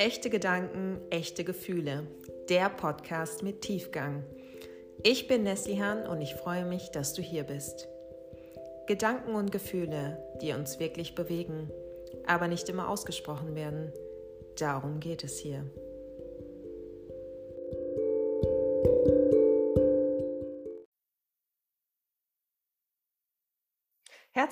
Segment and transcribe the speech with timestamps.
[0.00, 2.06] Echte Gedanken, echte Gefühle.
[2.48, 4.24] Der Podcast mit Tiefgang.
[5.02, 7.86] Ich bin Neslihan und ich freue mich, dass du hier bist.
[8.86, 11.70] Gedanken und Gefühle, die uns wirklich bewegen,
[12.26, 13.92] aber nicht immer ausgesprochen werden.
[14.58, 15.66] Darum geht es hier.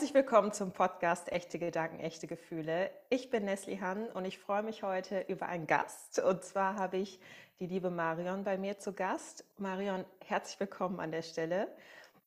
[0.09, 2.91] Herzlich willkommen zum Podcast Echte Gedanken, echte Gefühle.
[3.11, 6.19] Ich bin Nesli Han und ich freue mich heute über einen Gast.
[6.19, 7.21] Und zwar habe ich
[7.61, 9.45] die liebe Marion bei mir zu Gast.
[9.59, 11.69] Marion, herzlich willkommen an der Stelle.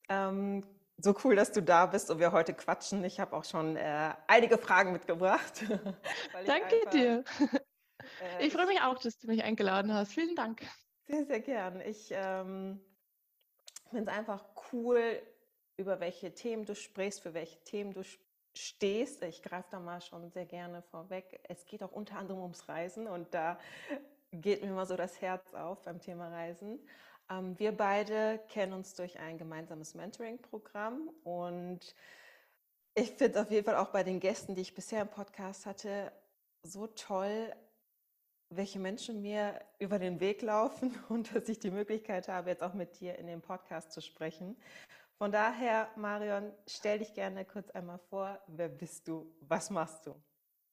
[0.10, 0.64] Ähm,
[0.98, 3.04] so cool, dass du da bist und wir heute quatschen.
[3.04, 5.64] Ich habe auch schon äh, einige Fragen mitgebracht.
[6.46, 7.24] Danke einfach, dir.
[8.38, 10.14] Äh, ich freue mich auch, dass du mich eingeladen hast.
[10.14, 10.62] Vielen Dank.
[11.08, 11.82] Sehr, sehr gern.
[11.82, 12.80] Ich ähm,
[13.90, 15.20] finde es einfach cool,
[15.82, 18.04] über welche Themen du sprichst, für welche Themen du
[18.56, 19.24] stehst.
[19.24, 21.40] Ich greife da mal schon sehr gerne vorweg.
[21.50, 23.60] Es geht auch unter anderem ums Reisen und da
[24.32, 26.80] geht mir mal so das Herz auf beim Thema Reisen.
[27.30, 31.96] Ähm, wir beide kennen uns durch ein gemeinsames Mentoring-Programm und
[32.94, 35.66] ich finde es auf jeden Fall auch bei den Gästen, die ich bisher im Podcast
[35.66, 36.12] hatte,
[36.64, 37.54] so toll,
[38.50, 42.74] welche Menschen mir über den Weg laufen und dass ich die Möglichkeit habe, jetzt auch
[42.74, 44.58] mit dir in dem Podcast zu sprechen.
[45.22, 48.42] Von daher, Marion, stell dich gerne kurz einmal vor.
[48.48, 49.32] Wer bist du?
[49.42, 50.16] Was machst du?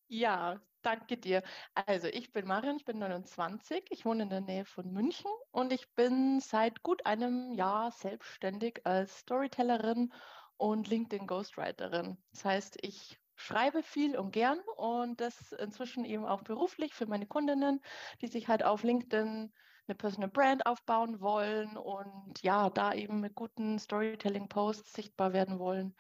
[0.07, 1.43] Ja, danke dir.
[1.75, 5.71] Also ich bin Marion, ich bin 29, ich wohne in der Nähe von München und
[5.71, 10.15] ich bin seit gut einem Jahr selbstständig als Storytellerin
[10.57, 12.17] und LinkedIn Ghostwriterin.
[12.31, 17.27] Das heißt, ich schreibe viel und gern und das inzwischen eben auch beruflich für meine
[17.27, 17.83] Kundinnen,
[18.23, 19.53] die sich halt auf LinkedIn
[19.89, 25.95] eine Personal Brand aufbauen wollen und ja, da eben mit guten Storytelling-Posts sichtbar werden wollen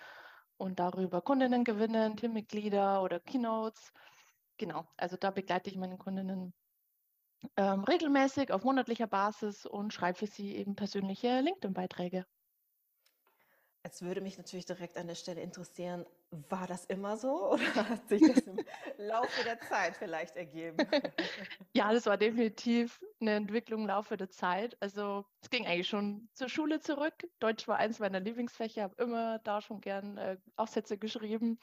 [0.56, 3.92] und darüber Kundinnen gewinnen, Teammitglieder oder Keynotes.
[4.58, 6.52] Genau, also da begleite ich meine Kundinnen
[7.56, 12.26] ähm, regelmäßig auf monatlicher Basis und schreibe für sie eben persönliche LinkedIn-Beiträge.
[13.90, 16.04] Es würde mich natürlich direkt an der Stelle interessieren,
[16.50, 18.58] war das immer so oder hat sich das im
[18.98, 20.76] Laufe der Zeit vielleicht ergeben?
[21.74, 24.76] Ja, das war definitiv eine Entwicklung im Laufe der Zeit.
[24.80, 27.14] Also es ging eigentlich schon zur Schule zurück.
[27.38, 31.58] Deutsch war eins meiner Lieblingsfächer, habe immer da schon gern äh, Aufsätze geschrieben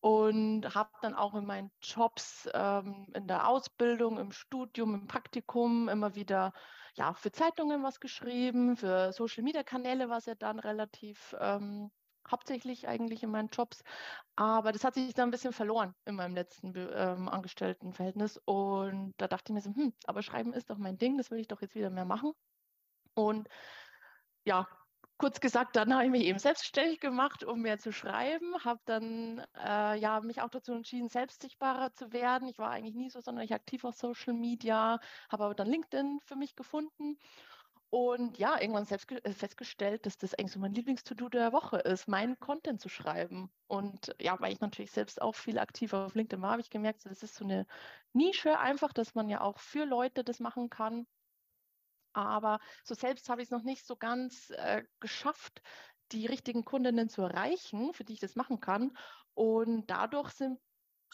[0.00, 5.88] und habe dann auch in meinen Jobs ähm, in der Ausbildung, im Studium, im Praktikum
[5.88, 6.52] immer wieder
[6.96, 11.90] ja, für Zeitungen was geschrieben, für Social-Media-Kanäle war es ja dann relativ ähm,
[12.30, 13.82] hauptsächlich eigentlich in meinen Jobs.
[14.36, 18.38] Aber das hat sich dann ein bisschen verloren in meinem letzten ähm, Angestelltenverhältnis.
[18.46, 21.38] Und da dachte ich mir so, hm, aber Schreiben ist doch mein Ding, das will
[21.40, 22.32] ich doch jetzt wieder mehr machen.
[23.14, 23.48] Und
[24.44, 24.68] ja,
[25.18, 29.44] kurz gesagt, dann habe ich mich eben selbstständig gemacht, um mehr zu schreiben, habe dann
[29.56, 32.48] äh, ja, mich auch dazu entschieden, selbst sichtbarer zu werden.
[32.48, 34.98] Ich war eigentlich nie so sonderlich aktiv auf Social Media,
[35.30, 37.18] habe aber dann LinkedIn für mich gefunden
[37.90, 42.08] und ja, irgendwann selbst äh, festgestellt, dass das eigentlich so mein Lieblings-To-Do der Woche ist,
[42.08, 43.50] meinen Content zu schreiben.
[43.68, 47.06] Und ja, weil ich natürlich selbst auch viel aktiv auf LinkedIn war, habe ich gemerkt,
[47.06, 47.66] das ist so eine
[48.12, 51.06] Nische einfach, dass man ja auch für Leute das machen kann.
[52.16, 55.62] Aber so selbst habe ich es noch nicht so ganz äh, geschafft,
[56.12, 58.96] die richtigen Kundinnen zu erreichen, für die ich das machen kann.
[59.34, 60.58] Und dadurch sind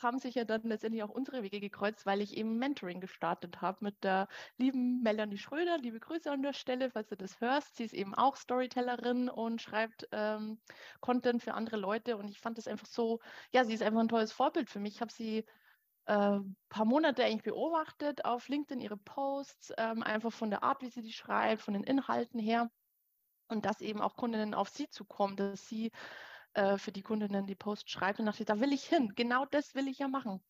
[0.00, 3.78] haben sich ja dann letztendlich auch unsere Wege gekreuzt, weil ich eben Mentoring gestartet habe
[3.84, 5.78] mit der lieben Melanie Schröder.
[5.78, 7.76] Liebe Grüße an der Stelle, falls du das hörst.
[7.76, 10.60] Sie ist eben auch Storytellerin und schreibt ähm,
[11.00, 12.16] Content für andere Leute.
[12.16, 13.20] Und ich fand das einfach so,
[13.52, 14.94] ja, sie ist einfach ein tolles Vorbild für mich.
[14.94, 15.44] Ich habe sie
[16.06, 20.90] äh, paar Monate eigentlich beobachtet auf LinkedIn, ihre Posts, ähm, einfach von der Art, wie
[20.90, 22.70] sie die schreibt, von den Inhalten her.
[23.48, 25.90] Und dass eben auch Kundinnen auf sie zukommen, dass sie
[26.54, 29.74] äh, für die Kundinnen die Post schreibt und dachte, da will ich hin, genau das
[29.74, 30.42] will ich ja machen.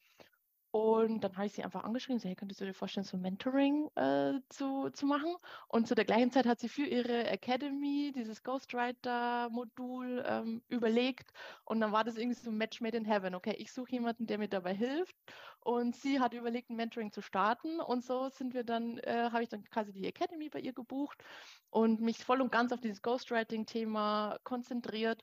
[0.74, 3.90] Und dann habe ich sie einfach angeschrieben, so, hey, könntest du dir vorstellen, so Mentoring
[3.94, 5.36] äh, zu, zu machen?
[5.68, 11.30] Und zu der gleichen Zeit hat sie für ihre Academy dieses Ghostwriter-Modul ähm, überlegt.
[11.66, 13.34] Und dann war das irgendwie so ein Match made in heaven.
[13.34, 15.14] Okay, ich suche jemanden, der mir dabei hilft.
[15.60, 17.78] Und sie hat überlegt, ein Mentoring zu starten.
[17.80, 21.22] Und so sind wir dann, äh, habe ich dann quasi die Academy bei ihr gebucht
[21.68, 25.22] und mich voll und ganz auf dieses Ghostwriting-Thema konzentriert.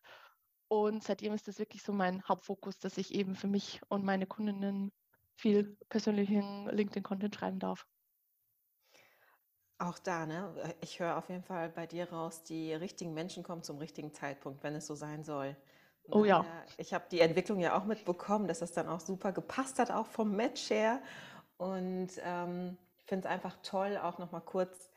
[0.68, 4.28] Und seitdem ist das wirklich so mein Hauptfokus, dass ich eben für mich und meine
[4.28, 4.92] Kundinnen
[5.40, 7.88] viel persönlichen LinkedIn-Content schreiben darf.
[9.78, 10.54] Auch da, ne?
[10.82, 14.64] Ich höre auf jeden Fall bei dir raus, die richtigen Menschen kommen zum richtigen Zeitpunkt,
[14.64, 15.56] wenn es so sein soll.
[16.12, 16.46] Oh ja.
[16.78, 20.08] Ich habe die Entwicklung ja auch mitbekommen, dass das dann auch super gepasst hat, auch
[20.08, 21.02] vom Match her.
[21.58, 24.92] Und ähm, ich finde es einfach toll, auch nochmal kurz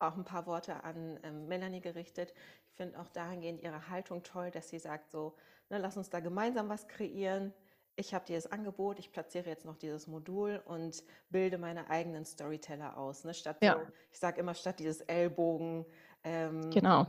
[0.00, 2.32] auch ein paar Worte an ähm, Melanie gerichtet
[2.78, 5.36] finde auch dahingehend ihre Haltung toll, dass sie sagt so,
[5.68, 7.52] ne, lass uns da gemeinsam was kreieren.
[7.98, 12.96] Ich habe dieses Angebot, ich platziere jetzt noch dieses Modul und bilde meine eigenen Storyteller
[12.96, 13.24] aus.
[13.24, 13.34] Ne?
[13.34, 15.84] Statt Ja, so, ich sage immer, statt dieses Ellbogen
[16.22, 17.08] ähm, genau.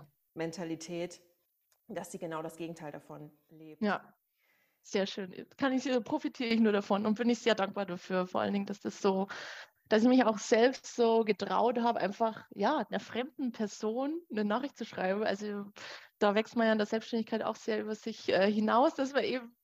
[1.88, 3.82] Dass sie genau das Gegenteil davon lebt.
[3.82, 4.14] Ja,
[4.82, 5.48] sehr schön.
[5.58, 8.26] Kann ich, äh, profitiere ich nur davon und bin ich sehr dankbar dafür.
[8.26, 9.28] Vor allen Dingen, dass das so,
[9.90, 14.78] dass ich mich auch selbst so getraut habe, einfach ja, einer fremden Person eine Nachricht
[14.78, 15.24] zu schreiben.
[15.24, 15.66] Also
[16.18, 19.24] da wächst man ja in der Selbstständigkeit auch sehr über sich äh, hinaus, dass man
[19.24, 19.56] eben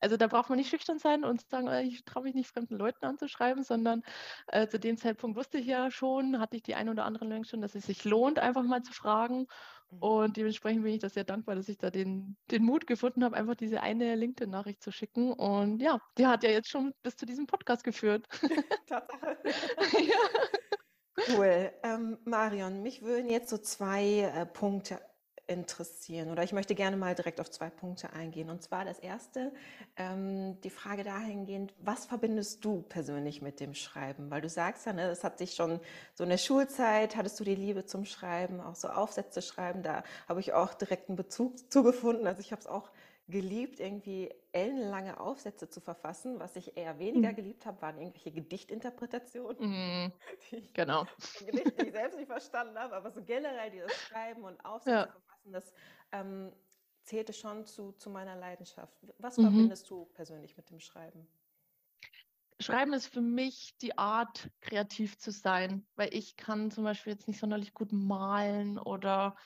[0.00, 2.76] also da braucht man nicht schüchtern sein und sagen, äh, ich traue mich nicht, fremden
[2.76, 4.02] Leuten anzuschreiben, sondern
[4.48, 7.44] äh, zu dem Zeitpunkt wusste ich ja schon, hatte ich die ein oder andere Learning
[7.44, 9.46] schon, dass es sich lohnt, einfach mal zu fragen.
[9.90, 9.98] Mhm.
[9.98, 13.36] Und dementsprechend bin ich da sehr dankbar, dass ich da den, den Mut gefunden habe,
[13.36, 15.32] einfach diese eine LinkedIn-Nachricht zu schicken.
[15.32, 18.26] Und ja, die hat ja jetzt schon bis zu diesem Podcast geführt.
[18.86, 19.38] Tatsache.
[19.98, 21.34] ja.
[21.34, 21.72] Cool.
[21.82, 25.00] Ähm, Marion, mich würden jetzt so zwei äh, Punkte
[25.48, 28.50] interessieren oder ich möchte gerne mal direkt auf zwei Punkte eingehen.
[28.50, 29.52] Und zwar das erste,
[29.96, 34.30] ähm, die Frage dahingehend, was verbindest du persönlich mit dem Schreiben?
[34.30, 35.80] Weil du sagst ja, ne, das hat sich schon
[36.14, 40.04] so in der Schulzeit, hattest du die Liebe zum Schreiben, auch so Aufsätze schreiben, da
[40.28, 42.26] habe ich auch direkt einen Bezug zugefunden.
[42.26, 42.90] Also ich habe es auch
[43.28, 46.40] geliebt, irgendwie ellenlange Aufsätze zu verfassen.
[46.40, 47.34] Was ich eher weniger Mhm.
[47.34, 50.12] geliebt habe, waren irgendwelche Gedichtinterpretationen, Mhm,
[50.50, 51.06] die ich Genau.
[51.40, 55.08] ein Gedicht, die ich selbst nicht verstanden habe, aber so generell dieses Schreiben und Aufsätze
[55.08, 55.08] Ja.
[55.10, 55.72] verfassen, das
[56.12, 56.56] ähm,
[57.04, 59.06] zählte schon zu, zu meiner Leidenschaft.
[59.18, 59.38] Was Mhm.
[59.38, 61.28] verbindest du persönlich mit dem Schreiben?
[62.60, 67.28] Schreiben ist für mich die Art, kreativ zu sein, weil ich kann zum Beispiel jetzt
[67.28, 69.36] nicht sonderlich gut malen oder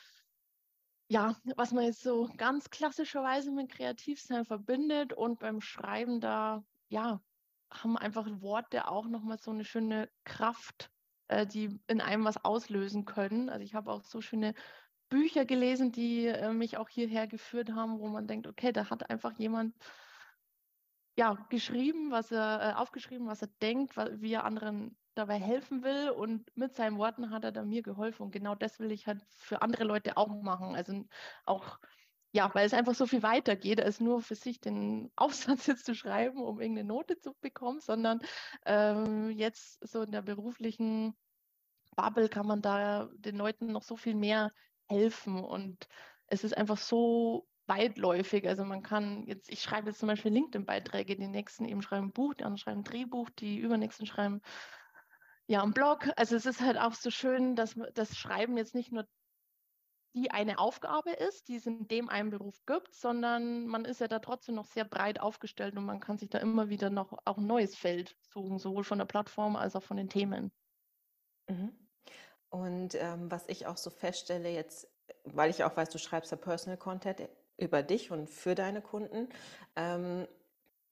[1.12, 7.20] ja, was man jetzt so ganz klassischerweise mit Kreativsein verbindet und beim Schreiben da, ja,
[7.70, 10.91] haben einfach Worte auch nochmal so eine schöne Kraft,
[11.29, 13.50] äh, die in einem was auslösen können.
[13.50, 14.55] Also ich habe auch so schöne
[15.11, 19.11] Bücher gelesen, die äh, mich auch hierher geführt haben, wo man denkt, okay, da hat
[19.11, 19.75] einfach jemand
[21.19, 26.11] ja, geschrieben, was er, äh, aufgeschrieben, was er denkt, wie er anderen dabei helfen will
[26.11, 29.23] und mit seinen Worten hat er dann mir geholfen und genau das will ich halt
[29.29, 30.75] für andere Leute auch machen.
[30.75, 31.05] Also
[31.44, 31.79] auch,
[32.32, 35.94] ja, weil es einfach so viel weitergeht, als nur für sich den Aufsatz jetzt zu
[35.94, 38.20] schreiben, um irgendeine Note zu bekommen, sondern
[38.64, 41.14] ähm, jetzt so in der beruflichen
[41.97, 44.53] Bubble kann man da den Leuten noch so viel mehr
[44.88, 45.88] helfen und
[46.26, 48.49] es ist einfach so weitläufig.
[48.49, 52.35] Also man kann jetzt, ich schreibe jetzt zum Beispiel LinkedIn-Beiträge, die nächsten eben schreiben Buch,
[52.35, 54.41] die anderen schreiben Drehbuch, die übernächsten schreiben
[55.52, 56.08] ja einen Blog.
[56.16, 59.06] Also es ist halt auch so schön, dass das Schreiben jetzt nicht nur
[60.14, 64.08] die eine Aufgabe ist, die es in dem einen Beruf gibt, sondern man ist ja
[64.08, 67.38] da trotzdem noch sehr breit aufgestellt und man kann sich da immer wieder noch auch
[67.38, 70.52] ein neues Feld suchen, sowohl von der Plattform als auch von den Themen.
[71.49, 71.72] Mhm.
[72.50, 74.87] Und ähm, was ich auch so feststelle jetzt,
[75.25, 79.31] weil ich auch weiß, du schreibst ja Personal Content über dich und für deine Kunden,
[79.76, 80.26] ähm,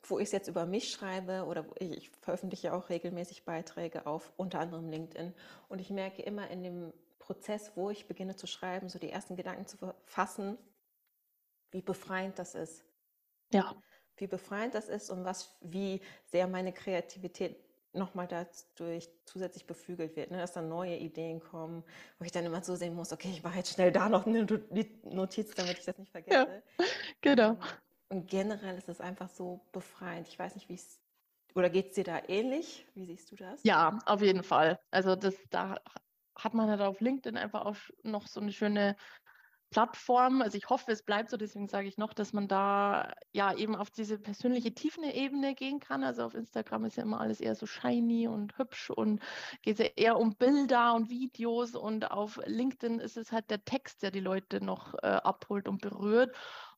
[0.03, 4.33] wo ich es jetzt über mich schreibe oder ich, ich veröffentliche auch regelmäßig Beiträge auf
[4.37, 5.35] unter anderem LinkedIn
[5.69, 9.37] und ich merke immer in dem Prozess, wo ich beginne zu schreiben, so die ersten
[9.37, 10.59] Gedanken zu fassen,
[11.71, 12.85] wie befreiend das ist.
[13.53, 13.75] Ja.
[14.17, 17.57] Wie befreiend das ist und was, wie sehr meine Kreativität
[17.93, 20.39] nochmal dadurch zusätzlich beflügelt wird, ne?
[20.39, 21.83] dass dann neue Ideen kommen,
[22.19, 24.47] wo ich dann immer so sehen muss, okay, ich mache jetzt schnell da noch eine
[25.05, 26.63] Notiz, damit ich das nicht vergesse.
[27.21, 27.57] Genau.
[28.11, 30.27] Und generell ist es einfach so befreiend.
[30.29, 31.01] Ich weiß nicht, wie es,
[31.55, 32.87] oder geht es dir da ähnlich?
[32.95, 33.63] Wie siehst du das?
[33.63, 34.81] Ja, auf jeden Fall.
[34.91, 35.77] Also das, da
[36.37, 38.97] hat man halt auf LinkedIn einfach auch noch so eine schöne
[39.71, 40.43] Plattform.
[40.43, 43.77] Also ich hoffe, es bleibt so, deswegen sage ich noch, dass man da ja eben
[43.77, 46.03] auf diese persönliche Tiefenebene gehen kann.
[46.03, 49.23] Also auf Instagram ist ja immer alles eher so shiny und hübsch und
[49.63, 54.03] geht ja eher um Bilder und Videos und auf LinkedIn ist es halt der Text,
[54.03, 56.35] der die Leute noch äh, abholt und berührt.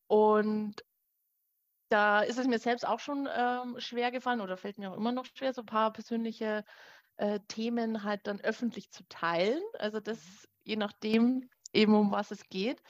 [0.06, 0.84] Und
[1.92, 5.12] da ist es mir selbst auch schon ähm, schwer gefallen oder fällt mir auch immer
[5.12, 6.64] noch schwer, so ein paar persönliche
[7.18, 9.62] äh, Themen halt dann öffentlich zu teilen.
[9.78, 12.82] Also das je nachdem eben um was es geht,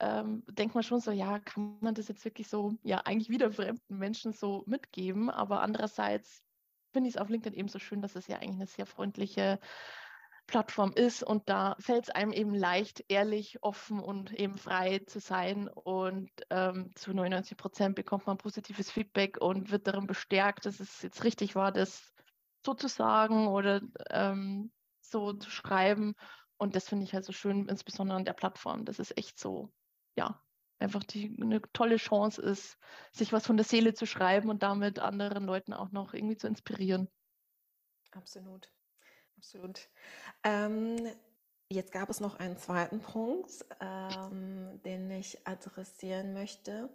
[0.00, 3.52] ähm, denkt man schon so, ja, kann man das jetzt wirklich so, ja, eigentlich wieder
[3.52, 5.30] fremden Menschen so mitgeben.
[5.30, 6.42] Aber andererseits
[6.92, 9.58] finde ich es auf LinkedIn eben so schön, dass es ja eigentlich eine sehr freundliche
[10.52, 15.18] Plattform ist und da fällt es einem eben leicht, ehrlich, offen und eben frei zu
[15.18, 20.78] sein und ähm, zu 99 Prozent bekommt man positives Feedback und wird darin bestärkt, dass
[20.78, 22.12] es jetzt richtig war, das
[22.66, 23.80] so zu sagen oder
[24.10, 26.14] ähm, so zu schreiben
[26.58, 29.72] und das finde ich halt so schön, insbesondere an der Plattform, dass es echt so,
[30.16, 30.38] ja,
[30.80, 32.76] einfach die, eine tolle Chance ist,
[33.10, 36.46] sich was von der Seele zu schreiben und damit anderen Leuten auch noch irgendwie zu
[36.46, 37.08] inspirieren.
[38.10, 38.70] Absolut.
[39.42, 39.88] Absolut.
[40.44, 40.96] Ähm,
[41.72, 46.90] Jetzt gab es noch einen zweiten Punkt, ähm, den ich adressieren möchte.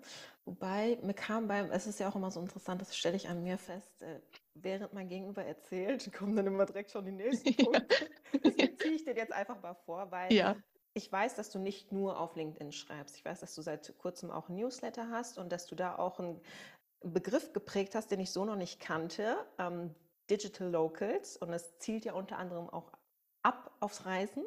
[0.45, 3.41] Wobei mir kam beim, es ist ja auch immer so interessant, das stelle ich an
[3.41, 4.21] mir fest, äh,
[4.53, 8.07] während mein Gegenüber erzählt, kommen dann immer direkt schon die nächsten Punkte.
[8.43, 10.55] Deswegen ziehe ich dir jetzt einfach mal vor, weil Ja.
[10.93, 13.15] ich weiß, dass du nicht nur auf LinkedIn schreibst.
[13.15, 16.19] Ich weiß, dass du seit kurzem auch ein Newsletter hast und dass du da auch
[16.19, 16.39] einen
[17.01, 19.95] Begriff geprägt hast, den ich so noch nicht kannte, ähm,
[20.29, 21.37] Digital Locals.
[21.37, 22.91] Und es zielt ja unter anderem auch
[23.43, 24.43] ab aufs Reisen.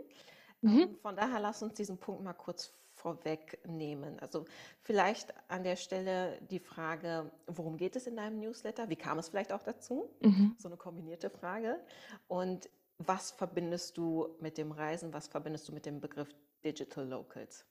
[0.60, 0.78] Mhm.
[0.78, 4.18] Ähm, von daher lass uns diesen Punkt mal kurz vorwegnehmen.
[4.20, 4.44] Also
[4.82, 8.88] vielleicht an der Stelle die Frage, worum geht es in deinem Newsletter?
[8.90, 10.10] Wie kam es vielleicht auch dazu?
[10.20, 10.54] Mhm.
[10.58, 11.80] So eine kombinierte Frage.
[12.28, 12.68] Und
[12.99, 15.14] was verbindest du mit dem Reisen?
[15.14, 16.28] Was verbindest du mit dem Begriff
[16.62, 17.64] Digital Locals?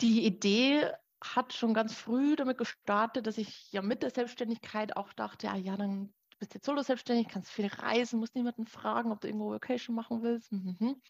[0.00, 0.90] Die Idee
[1.22, 5.56] hat schon ganz früh damit gestartet, dass ich ja mit der Selbstständigkeit auch dachte, ja,
[5.56, 9.28] ja, dann du bist jetzt solo selbstständig, kannst viel reisen, musst niemanden fragen, ob du
[9.28, 10.52] irgendwo Vacation machen willst.
[10.52, 11.00] Mhm.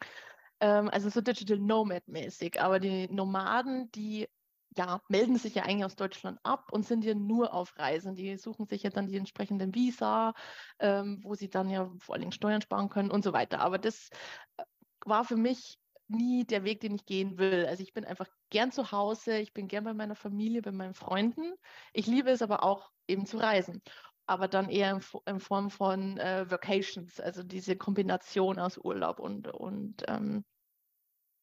[0.61, 2.61] Ähm, also so Digital Nomad-mäßig.
[2.61, 4.29] Aber die Nomaden, die
[4.77, 8.15] ja, melden sich ja eigentlich aus Deutschland ab und sind ja nur auf Reisen.
[8.15, 10.35] Die suchen sich ja dann die entsprechenden Visa,
[10.81, 13.61] ähm, wo sie dann ja vor allen Dingen Steuern sparen können und so weiter.
[13.61, 14.11] Aber das
[14.57, 14.65] äh,
[15.05, 15.79] war für mich
[16.09, 17.67] nie der Weg, den ich gehen will.
[17.67, 20.95] Also ich bin einfach gern zu Hause, ich bin gern bei meiner Familie, bei meinen
[20.95, 21.55] Freunden.
[21.93, 23.81] Ich liebe es aber auch eben zu reisen.
[24.27, 29.49] Aber dann eher in, in Form von äh, Vacations, also diese Kombination aus Urlaub und,
[29.49, 30.45] und ähm,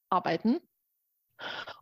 [0.09, 0.59] Arbeiten.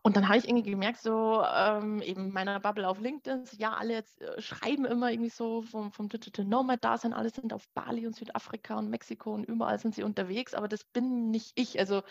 [0.03, 3.93] Und dann habe ich irgendwie gemerkt, so ähm, eben meiner Bubble auf LinkedIn, ja, alle
[3.93, 7.67] jetzt äh, schreiben immer irgendwie so vom, vom Digital Nomad da sind, alle sind auf
[7.73, 11.79] Bali und Südafrika und Mexiko und überall sind sie unterwegs, aber das bin nicht ich.
[11.79, 12.03] Also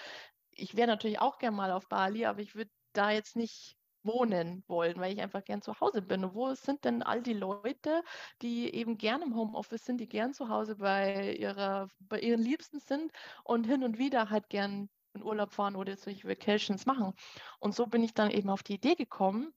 [0.50, 3.77] ich wäre natürlich auch gern mal auf Bali, aber ich würde da jetzt nicht
[4.08, 6.24] wohnen wollen, weil ich einfach gern zu Hause bin.
[6.24, 8.02] Und wo sind denn all die Leute,
[8.42, 12.80] die eben gern im Homeoffice sind, die gern zu Hause bei ihrer, bei ihren Liebsten
[12.80, 13.12] sind
[13.44, 17.14] und hin und wieder halt gern in Urlaub fahren oder solche Vacations machen.
[17.60, 19.52] Und so bin ich dann eben auf die Idee gekommen,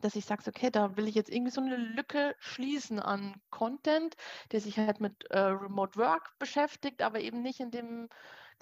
[0.00, 4.16] dass ich sage, okay, da will ich jetzt irgendwie so eine Lücke schließen an Content,
[4.50, 8.08] der sich halt mit äh, Remote Work beschäftigt, aber eben nicht in dem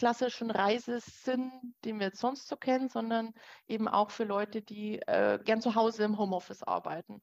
[0.00, 1.52] klassischen Reisesinn,
[1.84, 3.34] den wir jetzt sonst so kennen, sondern
[3.68, 7.20] eben auch für Leute, die äh, gern zu Hause im Homeoffice arbeiten.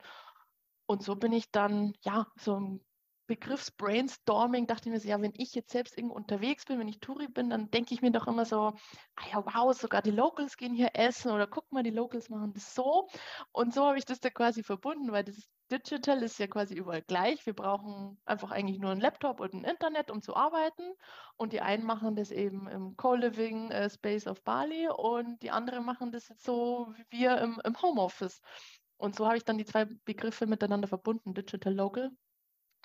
[0.85, 2.79] Und so bin ich dann, ja, so
[3.27, 6.87] ein Begriffsbrainstorming dachte ich mir so, ja, wenn ich jetzt selbst irgendwo unterwegs bin, wenn
[6.87, 8.73] ich Touri bin, dann denke ich mir doch immer so,
[9.15, 12.53] ah ja, wow, sogar die Locals gehen hier essen oder guck mal, die Locals machen
[12.53, 13.07] das so.
[13.51, 17.01] Und so habe ich das da quasi verbunden, weil das Digital ist ja quasi überall
[17.01, 17.45] gleich.
[17.45, 20.93] Wir brauchen einfach eigentlich nur einen Laptop und ein Internet, um zu arbeiten.
[21.35, 25.83] Und die einen machen das eben im Co-Living äh, Space auf Bali und die anderen
[25.83, 28.41] machen das jetzt so wie wir im, im Homeoffice.
[28.97, 32.11] Und so habe ich dann die zwei Begriffe miteinander verbunden, Digital Local.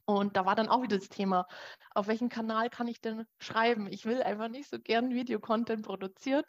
[0.04, 1.46] Und da war dann auch wieder das Thema,
[1.94, 3.86] auf welchen Kanal kann ich denn schreiben?
[3.86, 6.44] Ich will einfach nicht so gern Videocontent produzieren.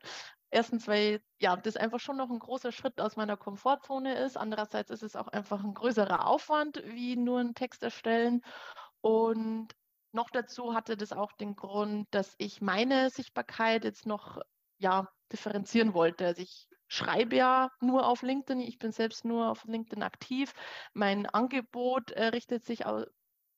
[0.49, 4.37] Erstens, weil ja, das einfach schon noch ein großer Schritt aus meiner Komfortzone ist.
[4.37, 8.41] Andererseits ist es auch einfach ein größerer Aufwand, wie nur einen Text erstellen.
[9.01, 9.69] Und
[10.11, 14.39] noch dazu hatte das auch den Grund, dass ich meine Sichtbarkeit jetzt noch
[14.77, 16.25] ja, differenzieren wollte.
[16.25, 20.53] Also ich schreibe ja nur auf LinkedIn, ich bin selbst nur auf LinkedIn aktiv.
[20.93, 22.85] Mein Angebot äh, richtet sich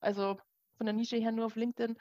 [0.05, 0.37] also
[0.77, 1.97] von der Nische her nur auf LinkedIn.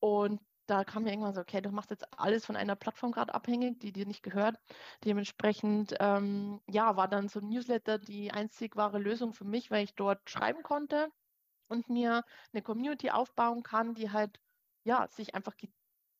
[0.00, 3.34] Und da kam mir irgendwann so, okay, du machst jetzt alles von einer Plattform gerade
[3.34, 4.56] abhängig, die dir nicht gehört.
[5.04, 9.84] Dementsprechend, ähm, ja, war dann so ein Newsletter die einzig wahre Lösung für mich, weil
[9.84, 11.08] ich dort schreiben konnte
[11.68, 14.40] und mir eine Community aufbauen kann, die halt,
[14.84, 15.70] ja, sich einfach ge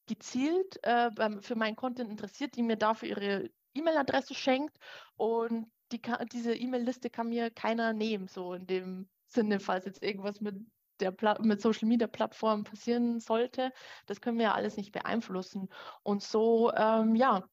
[0.09, 4.79] gezielt äh, für meinen Content interessiert, die mir dafür ihre E-Mail-Adresse schenkt
[5.17, 6.01] und die,
[6.33, 10.55] diese E-Mail-Liste kann mir keiner nehmen, so in dem Sinne, falls jetzt irgendwas mit
[11.01, 13.73] der Pla mit Social Media Plattformen passieren sollte.
[14.07, 15.69] Das können wir ja alles nicht beeinflussen.
[16.03, 17.49] Und so, ähm, ja,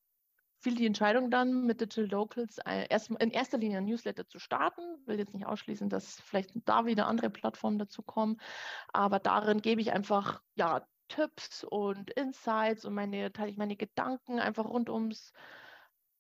[0.60, 4.40] fiel die Entscheidung dann mit Digital Locals äh, erst, in erster Linie ein Newsletter zu
[4.40, 4.82] starten.
[5.06, 8.38] Will jetzt nicht ausschließen, dass vielleicht da wieder andere Plattformen dazu kommen.
[8.94, 14.40] Aber darin gebe ich einfach, ja, Tipps und Insights und meine, teile ich meine Gedanken
[14.40, 15.34] einfach rund ums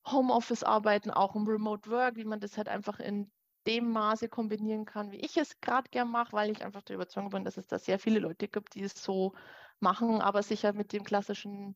[0.05, 3.31] Homeoffice-Arbeiten, auch um Remote Work, wie man das halt einfach in
[3.67, 7.29] dem Maße kombinieren kann, wie ich es gerade gern mache, weil ich einfach der Überzeugung
[7.31, 9.33] bin, dass es da sehr viele Leute gibt, die es so
[9.79, 11.75] machen, aber sicher mit dem klassischen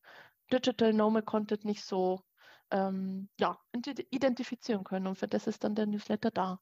[0.51, 2.21] Digital Nomad Content nicht so
[2.71, 3.59] ähm, ja,
[4.11, 5.07] identifizieren können.
[5.07, 6.59] Und für das ist dann der Newsletter da.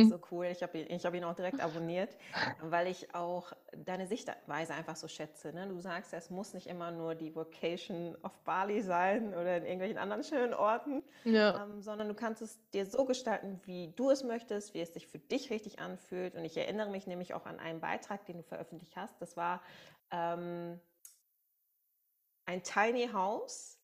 [0.00, 0.46] So cool.
[0.46, 2.16] Ich habe ihn, hab ihn auch direkt abonniert,
[2.58, 5.52] weil ich auch deine Sichtweise einfach so schätze.
[5.52, 5.66] Ne?
[5.68, 9.98] Du sagst, es muss nicht immer nur die Vocation auf Bali sein oder in irgendwelchen
[9.98, 11.62] anderen schönen Orten, Ja.
[11.62, 15.06] ähm, sondern du kannst es dir so gestalten, wie du es möchtest, wie es sich
[15.08, 16.34] für dich richtig anfühlt.
[16.34, 19.20] Und ich erinnere mich nämlich auch an einen Beitrag, den du veröffentlicht hast.
[19.20, 19.62] Das war
[20.10, 20.80] ähm,
[22.46, 23.78] ein Tiny House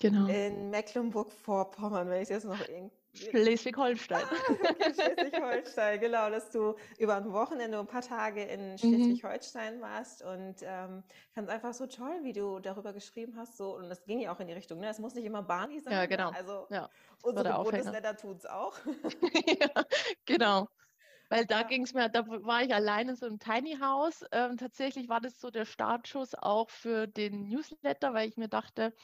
[0.00, 0.28] Genau.
[0.28, 2.96] in Mecklenburg-Vorpommern, wenn ich jetzt noch irgendwie.
[3.14, 4.26] Schleswig-Holstein.
[4.26, 4.30] Ah,
[4.70, 9.18] okay, Schleswig-Holstein, genau, dass du über ein Wochenende ein paar Tage in Mhm.
[9.18, 11.02] Schleswig-Holstein warst und ähm,
[11.32, 13.56] fand es einfach so toll, wie du darüber geschrieben hast.
[13.56, 14.88] So, und das ging ja auch in die Richtung, ne?
[14.88, 15.98] Es muss nicht immer Barney sein.
[15.98, 16.06] Ja, ne?
[16.06, 16.32] genau.
[16.32, 16.90] Also Ja,
[17.22, 17.54] unsere.
[17.54, 18.78] Bundesländer tun es auch.
[19.60, 19.84] Ja,
[20.26, 20.68] genau.
[21.30, 21.64] Weil da Ja.
[21.64, 24.24] ging es mir, da war ich allein in so einem Tiny House.
[24.32, 28.94] Ähm, tatsächlich war das so der Startschuss auch für den Newsletter, weil ich mir dachte,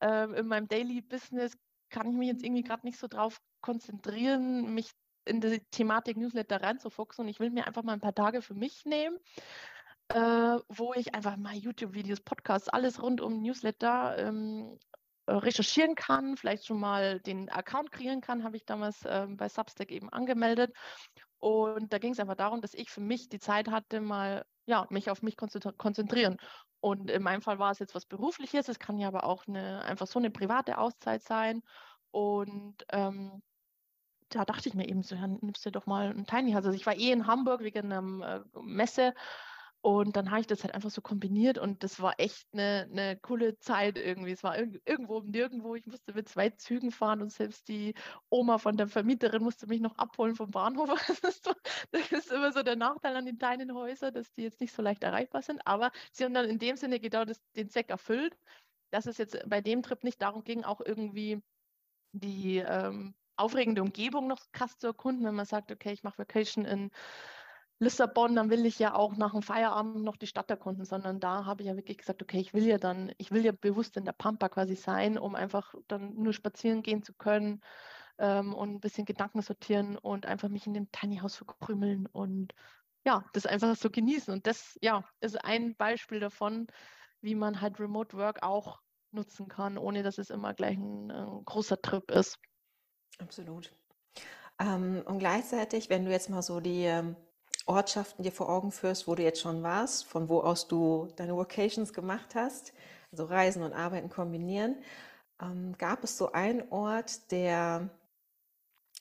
[0.00, 1.56] ähm, in meinem Daily Business
[1.94, 4.90] kann ich mich jetzt irgendwie gerade nicht so drauf konzentrieren, mich
[5.24, 7.24] in die Thematik Newsletter reinzufuchsen.
[7.24, 9.16] Und ich will mir einfach mal ein paar Tage für mich nehmen,
[10.08, 14.76] äh, wo ich einfach mal YouTube-Videos, Podcasts, alles rund um Newsletter ähm,
[15.26, 19.48] äh, recherchieren kann, vielleicht schon mal den Account kreieren kann, habe ich damals ähm, bei
[19.48, 20.74] Substack eben angemeldet.
[21.38, 24.86] Und da ging es einfach darum, dass ich für mich die Zeit hatte, mal ja,
[24.90, 26.36] mich auf mich konzentri- konzentrieren.
[26.80, 29.82] Und in meinem Fall war es jetzt was Berufliches, es kann ja aber auch eine,
[29.84, 31.62] einfach so eine private Auszeit sein.
[32.10, 33.42] Und ähm,
[34.28, 36.66] da dachte ich mir eben so, ja, nimmst du doch mal ein Tiny House.
[36.66, 39.14] Also ich war eh in Hamburg wegen einer äh, Messe
[39.84, 43.18] und dann habe ich das halt einfach so kombiniert und das war echt eine, eine
[43.18, 44.30] coole Zeit irgendwie.
[44.32, 45.74] Es war irg irgendwo nirgendwo.
[45.74, 47.92] Ich musste mit zwei Zügen fahren und selbst die
[48.30, 50.88] Oma von der Vermieterin musste mich noch abholen vom Bahnhof.
[51.06, 51.52] Das ist, so,
[51.90, 54.80] das ist immer so der Nachteil an den kleinen Häusern, dass die jetzt nicht so
[54.80, 55.60] leicht erreichbar sind.
[55.66, 58.38] Aber sie haben dann in dem Sinne genau das, den Zweck erfüllt,
[58.90, 61.42] dass es jetzt bei dem Trip nicht darum ging, auch irgendwie
[62.12, 66.64] die ähm, aufregende Umgebung noch krass zu erkunden, wenn man sagt, okay, ich mache Vacation
[66.64, 66.90] in
[67.84, 71.44] Lissabon, dann will ich ja auch nach dem Feierabend noch die Stadt erkunden, sondern da
[71.44, 74.04] habe ich ja wirklich gesagt, okay, ich will ja dann, ich will ja bewusst in
[74.04, 77.60] der Pampa quasi sein, um einfach dann nur spazieren gehen zu können
[78.18, 82.52] ähm, und ein bisschen Gedanken sortieren und einfach mich in dem Tiny House verkrümeln und
[83.06, 84.32] ja, das einfach so genießen.
[84.32, 86.66] Und das, ja, ist ein Beispiel davon,
[87.20, 91.44] wie man halt Remote Work auch nutzen kann, ohne dass es immer gleich ein, ein
[91.44, 92.38] großer Trip ist.
[93.18, 93.72] Absolut.
[94.58, 97.16] Ähm, und gleichzeitig, wenn du jetzt mal so die ähm,
[97.66, 101.36] Ortschaften dir vor Augen führst, wo du jetzt schon warst, von wo aus du deine
[101.36, 102.72] Vocations gemacht hast,
[103.12, 104.76] also Reisen und Arbeiten kombinieren,
[105.40, 107.90] ähm, gab es so einen Ort, der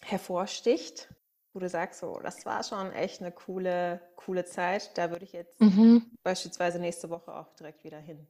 [0.01, 1.09] hervorsticht,
[1.53, 4.97] wo du sagst, so, das war schon echt eine coole, coole Zeit.
[4.97, 6.11] Da würde ich jetzt Mhm.
[6.23, 8.27] beispielsweise nächste Woche auch direkt wieder hin.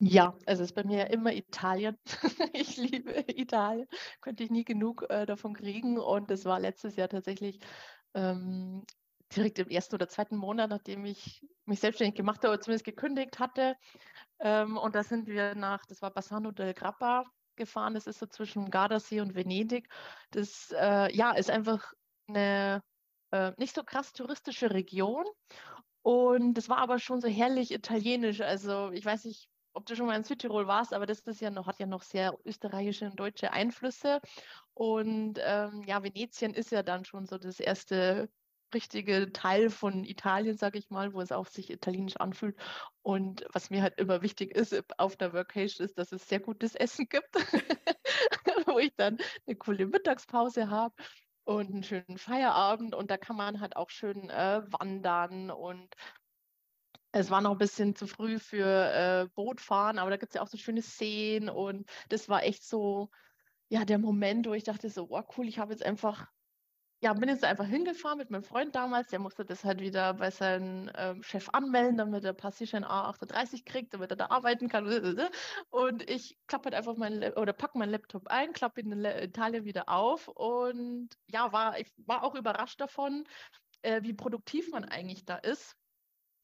[0.00, 1.96] Ja, also es ist bei mir ja immer Italien.
[2.52, 3.86] Ich liebe Italien,
[4.20, 5.98] könnte ich nie genug äh, davon kriegen.
[5.98, 7.60] Und das war letztes Jahr tatsächlich
[8.14, 8.84] ähm,
[9.34, 13.38] direkt im ersten oder zweiten Monat, nachdem ich mich selbstständig gemacht habe oder zumindest gekündigt
[13.38, 13.76] hatte.
[14.40, 17.24] Ähm, und da sind wir nach, das war Bassano del Grappa
[17.56, 17.94] gefahren.
[17.94, 19.88] Das ist so zwischen Gardasee und Venedig.
[20.30, 21.92] Das äh, ja, ist einfach
[22.26, 22.82] eine
[23.30, 25.24] äh, nicht so krass touristische Region.
[26.02, 28.40] Und das war aber schon so herrlich italienisch.
[28.40, 31.50] Also ich weiß nicht, ob du schon mal in Südtirol warst, aber das ist ja
[31.50, 34.20] noch, hat ja noch sehr österreichische und deutsche Einflüsse.
[34.74, 38.28] Und ähm, ja, Venetien ist ja dann schon so das erste
[38.74, 42.56] richtige Teil von Italien, sage ich mal, wo es auch sich italienisch anfühlt.
[43.02, 46.74] Und was mir halt immer wichtig ist auf der Workation, ist, dass es sehr gutes
[46.74, 47.34] Essen gibt,
[48.66, 50.94] wo ich dann eine coole Mittagspause habe
[51.44, 52.94] und einen schönen Feierabend.
[52.94, 55.94] Und da kann man halt auch schön äh, wandern und
[57.16, 60.42] es war noch ein bisschen zu früh für äh, Bootfahren, aber da gibt es ja
[60.42, 63.08] auch so schöne Seen und das war echt so,
[63.68, 66.26] ja, der Moment, wo ich dachte so, oh cool, ich habe jetzt einfach,
[67.04, 70.30] ja, bin jetzt einfach hingefahren mit meinem Freund damals, der musste das halt wieder bei
[70.30, 74.86] seinem ähm, Chef anmelden, damit er Passierschein A38 kriegt, damit er da arbeiten kann.
[75.70, 79.66] Und ich klappe halt einfach meinen, oder packe meinen Laptop ein, klappe ihn in Italien
[79.66, 83.24] wieder auf und ja, war, ich war auch überrascht davon,
[83.82, 85.76] äh, wie produktiv man eigentlich da ist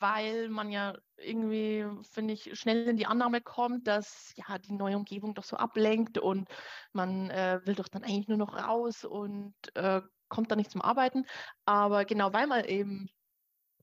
[0.03, 4.97] weil man ja irgendwie, finde ich, schnell in die Annahme kommt, dass ja die neue
[4.97, 6.49] Umgebung doch so ablenkt und
[6.95, 10.83] man äh, will doch dann eigentlich nur noch raus und äh, kommt dann nicht zum
[10.83, 11.27] Arbeiten.
[11.67, 13.11] Aber genau weil man eben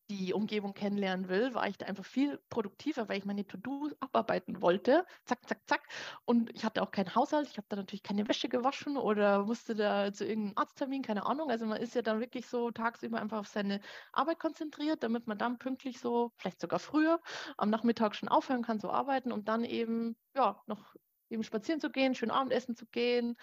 [0.10, 4.62] die Umgebung kennenlernen will, war ich da einfach viel produktiver, weil ich meine To-Dos abarbeiten
[4.62, 5.06] wollte.
[5.26, 5.82] Zack, zack, zack.
[6.26, 7.48] Und ich hatte auch keinen Haushalt.
[7.50, 11.50] Ich habe da natürlich keine Wäsche gewaschen oder musste da zu irgendeinem Arzttermin, keine Ahnung.
[11.52, 13.82] Also man ist ja dann wirklich so tagsüber einfach auf seine
[14.14, 17.20] Arbeit konzentriert, damit man dann pünktlich so, vielleicht sogar früher,
[17.58, 20.96] am Nachmittag schon aufhören kann zu arbeiten und dann eben, ja, noch
[21.30, 23.36] eben spazieren zu gehen, schön Abendessen zu gehen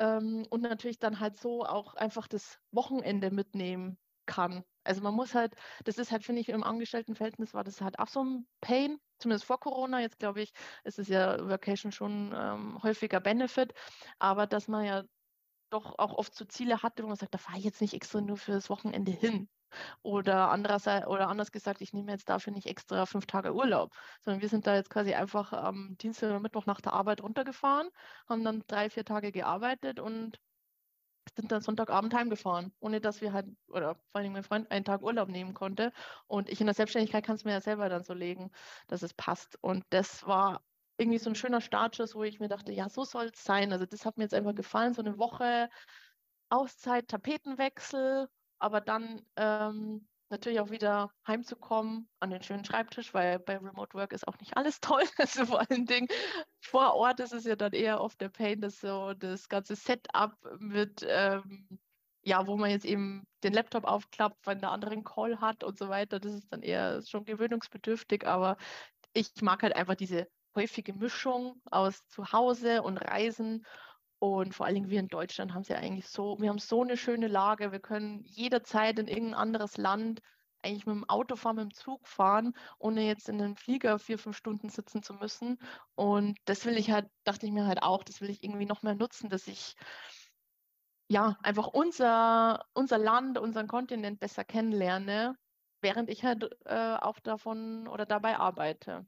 [0.00, 4.64] ähm, und natürlich dann halt so auch einfach das Wochenende mitnehmen kann.
[4.84, 8.08] Also man muss halt, das ist halt, finde ich, im Angestelltenverhältnis war das halt auch
[8.08, 10.00] so ein Pain, zumindest vor Corona.
[10.00, 10.52] Jetzt glaube ich,
[10.84, 13.74] ist es ja Vacation schon ähm, häufiger Benefit,
[14.18, 15.04] aber dass man ja
[15.70, 18.20] doch auch oft so Ziele hatte, wo man sagt, da fahre ich jetzt nicht extra
[18.20, 19.48] nur für das Wochenende hin.
[20.02, 24.42] Oder andererseits oder anders gesagt, ich nehme jetzt dafür nicht extra fünf Tage Urlaub, sondern
[24.42, 27.88] wir sind da jetzt quasi einfach am Dienstag oder Mittwoch nach der Arbeit runtergefahren,
[28.28, 30.38] haben dann drei, vier Tage gearbeitet und
[31.36, 35.02] sind dann Sonntagabend heimgefahren, ohne dass wir halt, oder vor allem mein Freund einen Tag
[35.02, 35.92] Urlaub nehmen konnte.
[36.26, 38.50] Und ich in der Selbstständigkeit kann es mir ja selber dann so legen,
[38.88, 39.56] dass es passt.
[39.62, 40.62] Und das war
[40.98, 43.72] irgendwie so ein schöner Startschuss, wo ich mir dachte, ja, so soll es sein.
[43.72, 45.70] Also das hat mir jetzt einfach gefallen, so eine Woche
[46.50, 48.28] Auszeit, Tapetenwechsel,
[48.60, 54.12] aber dann ähm, natürlich auch wieder heimzukommen an den schönen Schreibtisch, weil bei Remote Work
[54.12, 55.02] ist auch nicht alles toll.
[55.18, 56.08] Also vor allen Dingen
[56.60, 60.32] vor Ort ist es ja dann eher oft der Pain, dass so das ganze Setup
[60.58, 61.66] mit, ähm,
[62.22, 65.78] ja, wo man jetzt eben den Laptop aufklappt, wenn der andere einen Call hat und
[65.78, 68.56] so weiter, das ist dann eher schon gewöhnungsbedürftig, aber
[69.12, 73.64] ich mag halt einfach diese häufige Mischung aus Zuhause und Reisen
[74.20, 76.82] und vor allen Dingen wir in Deutschland haben es ja eigentlich so, wir haben so
[76.82, 77.72] eine schöne Lage.
[77.72, 80.20] Wir können jederzeit in irgendein anderes Land
[80.62, 84.18] eigentlich mit dem Auto fahren, mit dem Zug fahren, ohne jetzt in einem Flieger vier,
[84.18, 85.58] fünf Stunden sitzen zu müssen.
[85.94, 88.82] Und das will ich halt, dachte ich mir halt auch, das will ich irgendwie noch
[88.82, 89.74] mehr nutzen, dass ich
[91.08, 95.34] ja einfach unser, unser Land, unseren Kontinent besser kennenlerne,
[95.80, 99.06] während ich halt äh, auch davon oder dabei arbeite.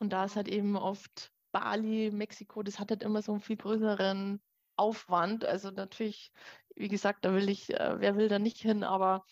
[0.00, 3.56] Und da ist halt eben oft Bali, Mexiko, das hat halt immer so einen viel
[3.56, 4.40] größeren
[4.76, 5.44] Aufwand.
[5.44, 6.32] Also natürlich,
[6.74, 9.24] wie gesagt, da will ich, äh, wer will da nicht hin, aber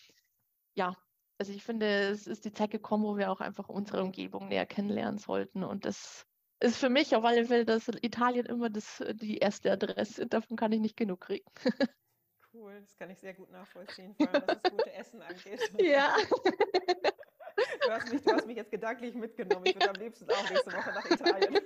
[0.75, 0.95] ja,
[1.39, 4.65] also ich finde, es ist die Zeit gekommen, wo wir auch einfach unsere Umgebung näher
[4.65, 5.63] kennenlernen sollten.
[5.63, 6.25] Und das
[6.59, 10.27] ist für mich auf alle Fälle, dass Italien immer das, die erste Adresse.
[10.27, 11.49] Davon kann ich nicht genug kriegen.
[12.51, 15.71] Cool, das kann ich sehr gut nachvollziehen, vor allem was das gute Essen angeht.
[15.79, 16.15] Ja.
[17.89, 19.65] Du hast, mich, du hast mich jetzt gedanklich mitgenommen.
[19.65, 21.59] Ich würde am liebsten auch nächste Woche nach Italien.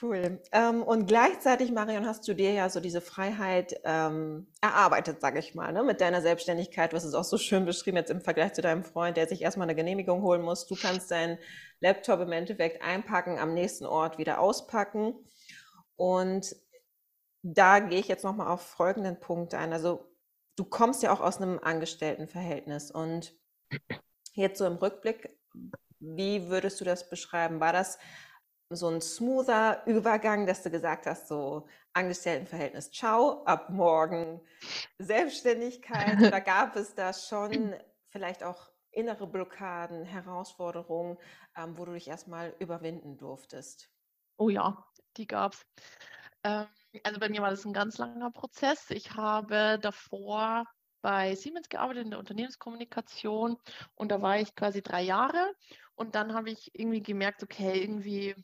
[0.00, 0.40] Cool.
[0.50, 5.54] Ähm, und gleichzeitig, Marion, hast du dir ja so diese Freiheit ähm, erarbeitet, sage ich
[5.54, 5.84] mal, ne?
[5.84, 6.92] mit deiner Selbstständigkeit.
[6.92, 9.42] Du hast es auch so schön beschrieben jetzt im Vergleich zu deinem Freund, der sich
[9.42, 10.66] erstmal eine Genehmigung holen muss.
[10.66, 11.38] Du kannst deinen
[11.78, 15.14] Laptop im Endeffekt einpacken, am nächsten Ort wieder auspacken.
[15.94, 16.56] Und
[17.44, 19.72] da gehe ich jetzt nochmal auf folgenden Punkt ein.
[19.72, 20.11] Also
[20.56, 23.34] du kommst ja auch aus einem Angestelltenverhältnis und
[24.34, 25.38] jetzt so im Rückblick,
[25.98, 27.60] wie würdest du das beschreiben?
[27.60, 27.98] War das
[28.70, 34.40] so ein smoother Übergang, dass du gesagt hast, so Angestelltenverhältnis, ciao, ab morgen
[34.98, 36.18] Selbstständigkeit?
[36.20, 37.74] Oder gab es da schon
[38.08, 41.18] vielleicht auch innere Blockaden, Herausforderungen,
[41.56, 43.90] ähm, wo du dich erstmal überwinden durftest?
[44.38, 44.86] Oh ja,
[45.16, 45.66] die gab es.
[46.42, 48.90] Also bei mir war das ein ganz langer Prozess.
[48.90, 50.64] Ich habe davor
[51.00, 53.56] bei Siemens gearbeitet in der Unternehmenskommunikation
[53.94, 55.52] und da war ich quasi drei Jahre
[55.94, 58.34] und dann habe ich irgendwie gemerkt, okay, irgendwie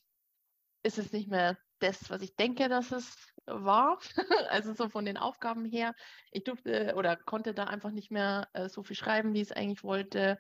[0.83, 3.99] ist es nicht mehr das, was ich denke, dass es war.
[4.51, 5.95] also so von den Aufgaben her.
[6.33, 9.57] Ich durfte oder konnte da einfach nicht mehr äh, so viel schreiben, wie ich es
[9.57, 10.39] eigentlich wollte.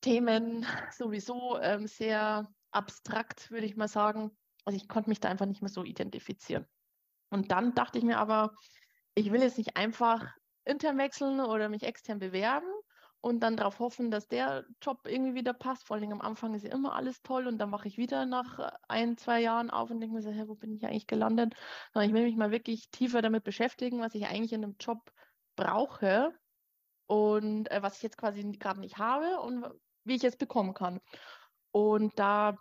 [0.00, 4.36] Themen sowieso ähm, sehr abstrakt, würde ich mal sagen.
[4.64, 6.66] Also ich konnte mich da einfach nicht mehr so identifizieren.
[7.30, 8.52] Und dann dachte ich mir aber,
[9.14, 10.26] ich will jetzt nicht einfach
[10.64, 12.68] intern wechseln oder mich extern bewerben
[13.20, 15.86] und dann darauf hoffen, dass der Job irgendwie wieder passt.
[15.86, 18.58] Vor allem am Anfang ist ja immer alles toll und dann mache ich wieder nach
[18.88, 21.54] ein, zwei Jahren auf und denke mir so, hey, wo bin ich eigentlich gelandet?
[21.92, 25.12] Sondern ich will mich mal wirklich tiefer damit beschäftigen, was ich eigentlich in einem Job
[25.54, 26.34] brauche
[27.06, 29.66] und äh, was ich jetzt quasi gerade nicht habe und
[30.04, 31.00] wie ich es bekommen kann.
[31.70, 32.56] Und da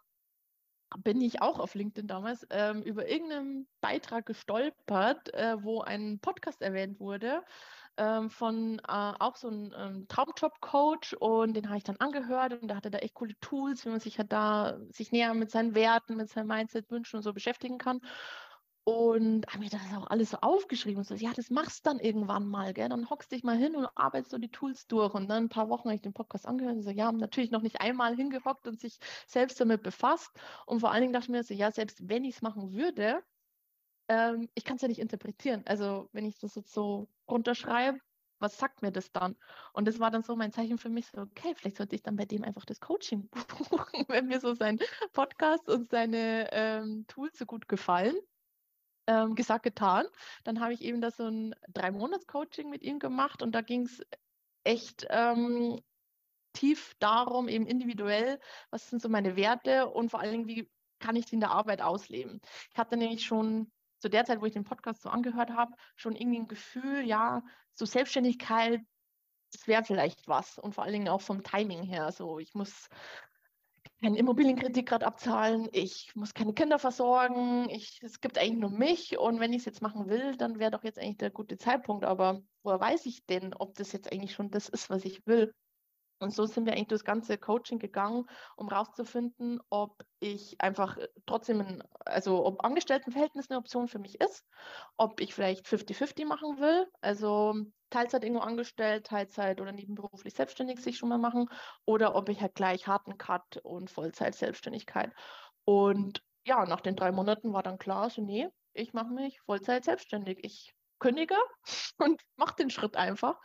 [1.00, 6.62] bin ich auch auf LinkedIn damals ähm, über irgendeinen Beitrag gestolpert, äh, wo ein Podcast
[6.62, 7.44] erwähnt wurde
[7.98, 12.68] ähm, von äh, auch so einem ähm, Traumjob-Coach und den habe ich dann angehört und
[12.68, 15.76] da hatte da echt coole Tools, wie man sich halt da sich näher mit seinen
[15.76, 18.02] Werten, mit seinem Mindset, Wünschen und so beschäftigen kann.
[18.84, 22.00] Und habe mir das auch alles so aufgeschrieben und so, ja, das machst du dann
[22.00, 22.90] irgendwann mal, gell?
[22.90, 25.14] Dann hockst dich mal hin und arbeitest so die Tools durch.
[25.14, 27.62] Und dann ein paar Wochen habe ich den Podcast angehört und so, ja, natürlich noch
[27.62, 30.32] nicht einmal hingehockt und sich selbst damit befasst.
[30.66, 33.24] Und vor allen Dingen dachte ich mir so, ja, selbst wenn ich es machen würde,
[34.08, 35.64] ähm, ich kann es ja nicht interpretieren.
[35.68, 38.00] Also wenn ich das jetzt so runterschreibe,
[38.40, 39.38] was sagt mir das dann?
[39.74, 42.16] Und das war dann so mein Zeichen für mich, so, okay, vielleicht sollte ich dann
[42.16, 43.30] bei dem einfach das Coaching
[43.70, 44.80] buchen, wenn mir so sein
[45.14, 48.16] Podcast und seine ähm, Tools so gut gefallen
[49.08, 50.06] ähm, gesagt, getan.
[50.44, 54.02] Dann habe ich eben das so ein Drei-Monats-Coaching mit ihm gemacht und da ging es
[54.64, 55.82] echt ähm,
[56.54, 61.16] tief darum, eben individuell, was sind so meine Werte und vor allen Dingen, wie kann
[61.16, 62.42] ich die in der Arbeit ausleben.
[62.72, 66.16] Ich hatte nämlich schon zu der Zeit, wo ich den Podcast so angehört habe, schon
[66.16, 68.82] irgendwie ein Gefühl, ja, so Selbstständigkeit,
[69.52, 72.12] das wäre vielleicht was und vor allen Dingen auch vom Timing her.
[72.12, 72.88] So, ich muss
[74.02, 79.18] keinen Immobilienkredit gerade abzahlen, ich muss keine Kinder versorgen, ich, es gibt eigentlich nur mich
[79.20, 82.06] und wenn ich es jetzt machen will, dann wäre doch jetzt eigentlich der gute Zeitpunkt.
[82.06, 85.54] Aber woher weiß ich denn, ob das jetzt eigentlich schon das ist, was ich will?
[86.22, 91.62] Und so sind wir eigentlich das ganze Coaching gegangen, um rauszufinden, ob ich einfach trotzdem,
[91.62, 94.46] ein, also ob Angestelltenverhältnis eine Option für mich ist,
[94.98, 97.56] ob ich vielleicht 50-50 machen will, also
[97.90, 101.50] Teilzeit irgendwo angestellt, Teilzeit oder nebenberuflich selbstständig sich schon mal machen,
[101.86, 105.12] oder ob ich halt gleich harten Cut und Vollzeit Selbstständigkeit.
[105.66, 109.84] Und ja, nach den drei Monaten war dann klar, so nee, ich mache mich Vollzeit
[109.84, 110.40] selbstständig.
[110.44, 111.36] Ich kündige
[111.98, 113.42] und mache den Schritt einfach.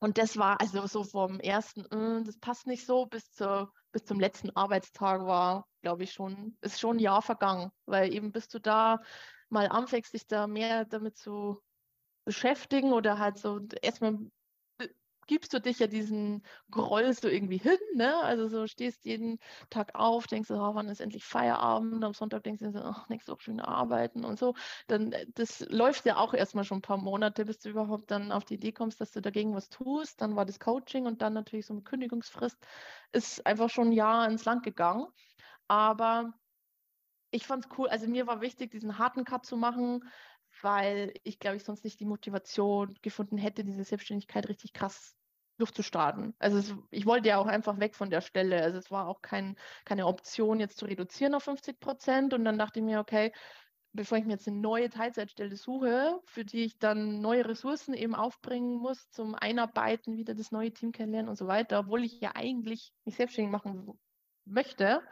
[0.00, 4.04] Und das war also so vom ersten, äh, das passt nicht so, bis, zur, bis
[4.04, 7.70] zum letzten Arbeitstag war, glaube ich, schon, ist schon ein Jahr vergangen.
[7.86, 9.00] Weil eben bis du da
[9.50, 11.62] mal anfängst, dich da mehr damit zu
[12.24, 14.18] beschäftigen oder halt so erstmal
[15.30, 18.16] gibst du dich ja diesen Groll so irgendwie hin, ne?
[18.16, 19.38] Also so stehst jeden
[19.70, 22.02] Tag auf, denkst du, oh, wann ist endlich Feierabend?
[22.02, 24.54] Am Sonntag denkst du, ach, nächste Woche schön arbeiten und so.
[24.88, 28.32] Dann, äh, das läuft ja auch erstmal schon ein paar Monate, bis du überhaupt dann
[28.32, 30.20] auf die Idee kommst, dass du dagegen was tust.
[30.20, 32.58] Dann war das Coaching und dann natürlich so eine Kündigungsfrist
[33.12, 35.06] ist einfach schon ein Jahr ins Land gegangen.
[35.68, 36.34] Aber
[37.30, 40.10] ich fand es cool, also mir war wichtig, diesen harten Cut zu machen,
[40.62, 45.19] weil ich glaube ich sonst nicht die Motivation gefunden hätte, diese Selbstständigkeit richtig krass
[45.60, 46.34] durchzustarten.
[46.38, 48.62] Also es, ich wollte ja auch einfach weg von der Stelle.
[48.62, 52.34] Also es war auch kein, keine Option, jetzt zu reduzieren auf 50 Prozent.
[52.34, 53.32] Und dann dachte ich mir, okay,
[53.92, 58.14] bevor ich mir jetzt eine neue Teilzeitstelle suche, für die ich dann neue Ressourcen eben
[58.14, 62.32] aufbringen muss zum Einarbeiten, wieder das neue Team kennenlernen und so weiter, obwohl ich ja
[62.34, 63.98] eigentlich mich selbstständig machen
[64.44, 65.02] möchte,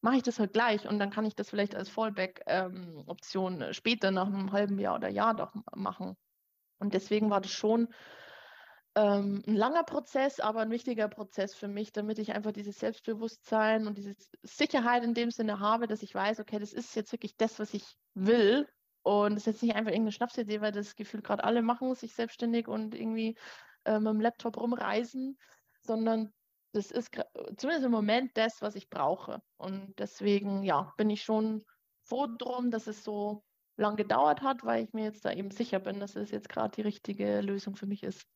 [0.00, 4.10] mache ich das halt gleich und dann kann ich das vielleicht als Fallback-Option ähm, später
[4.10, 6.16] nach einem halben Jahr oder Jahr doch machen.
[6.78, 7.88] Und deswegen war das schon
[8.98, 13.86] ähm, ein langer Prozess, aber ein wichtiger Prozess für mich, damit ich einfach dieses Selbstbewusstsein
[13.86, 17.36] und diese Sicherheit in dem Sinne habe, dass ich weiß, okay, das ist jetzt wirklich
[17.36, 17.84] das, was ich
[18.14, 18.66] will.
[19.02, 22.12] Und es ist jetzt nicht einfach irgendeine Schnapsidee, weil das Gefühl gerade alle machen, sich
[22.12, 23.38] selbstständig und irgendwie
[23.84, 25.38] äh, mit dem Laptop rumreisen,
[25.82, 26.32] sondern
[26.72, 27.12] das ist
[27.56, 29.40] zumindest im Moment das, was ich brauche.
[29.58, 31.64] Und deswegen, ja, bin ich schon
[32.02, 33.44] froh drum, dass es so
[33.76, 36.74] lang gedauert hat, weil ich mir jetzt da eben sicher bin, dass es jetzt gerade
[36.74, 38.26] die richtige Lösung für mich ist.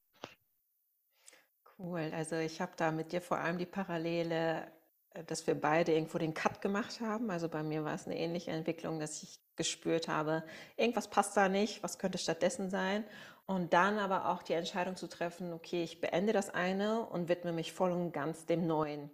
[1.78, 2.10] Cool.
[2.14, 4.66] Also ich habe da mit dir vor allem die Parallele,
[5.14, 7.30] äh, dass wir beide irgendwo den Cut gemacht haben.
[7.30, 10.44] Also bei mir war es eine ähnliche Entwicklung, dass ich gespürt habe,
[10.76, 13.04] irgendwas passt da nicht, was könnte stattdessen sein.
[13.46, 17.52] Und dann aber auch die Entscheidung zu treffen, okay, ich beende das eine und widme
[17.52, 19.10] mich voll und ganz dem Neuen.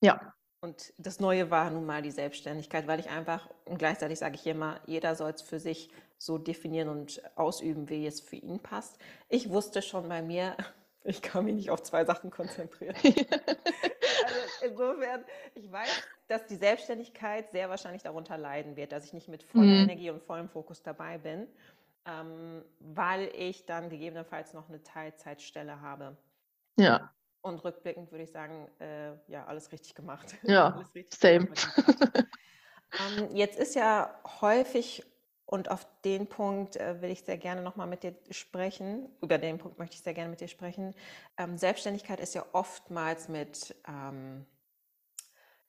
[0.00, 0.34] Ja.
[0.60, 4.46] Und das Neue war nun mal die Selbstständigkeit, weil ich einfach, und gleichzeitig sage ich
[4.46, 8.98] immer, jeder soll es für sich so definieren und ausüben, wie es für ihn passt.
[9.28, 10.56] Ich wusste schon bei mir,
[11.06, 12.96] ich kann mich nicht auf zwei Sachen konzentrieren.
[13.04, 15.88] also insofern, ich weiß,
[16.28, 19.88] dass die Selbstständigkeit sehr wahrscheinlich darunter leiden wird, dass ich nicht mit voller mhm.
[19.88, 21.46] Energie und vollem Fokus dabei bin,
[22.06, 26.16] ähm, weil ich dann gegebenenfalls noch eine Teilzeitstelle habe.
[26.76, 27.12] Ja.
[27.42, 30.34] Und rückblickend würde ich sagen, äh, ja, alles richtig gemacht.
[30.42, 31.48] Ja, richtig same.
[33.18, 35.04] ähm, jetzt ist ja häufig
[35.46, 39.08] und auf den Punkt äh, will ich sehr gerne nochmal mit dir sprechen.
[39.22, 40.94] Über den Punkt möchte ich sehr gerne mit dir sprechen.
[41.38, 44.44] Ähm, Selbstständigkeit ist ja oftmals mit ähm,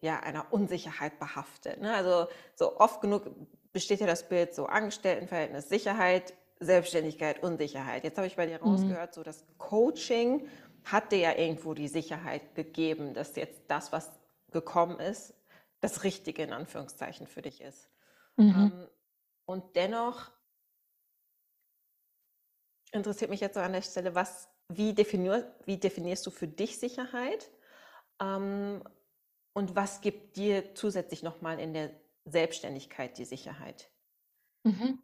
[0.01, 1.79] ja, einer Unsicherheit behaftet.
[1.79, 1.93] Ne?
[1.93, 3.29] Also so oft genug
[3.71, 8.03] besteht ja das Bild so Angestelltenverhältnis, Sicherheit, Selbstständigkeit, Unsicherheit.
[8.03, 8.71] Jetzt habe ich bei dir mhm.
[8.71, 10.47] rausgehört, so das Coaching
[10.85, 14.11] hat dir ja irgendwo die Sicherheit gegeben, dass jetzt das, was
[14.51, 15.35] gekommen ist,
[15.81, 17.89] das Richtige in Anführungszeichen für dich ist.
[18.37, 18.71] Mhm.
[18.73, 18.87] Ähm,
[19.47, 20.31] und dennoch
[22.91, 27.49] interessiert mich jetzt an der Stelle, was, wie, definier, wie definierst du für dich Sicherheit?
[28.21, 28.83] Ähm,
[29.53, 33.89] und was gibt dir zusätzlich nochmal in der Selbstständigkeit die Sicherheit?
[34.63, 35.01] Mhm.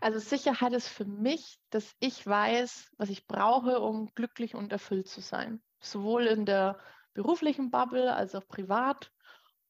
[0.00, 5.08] Also Sicherheit ist für mich, dass ich weiß, was ich brauche, um glücklich und erfüllt
[5.08, 5.62] zu sein.
[5.80, 6.78] Sowohl in der
[7.14, 9.12] beruflichen Bubble als auch privat.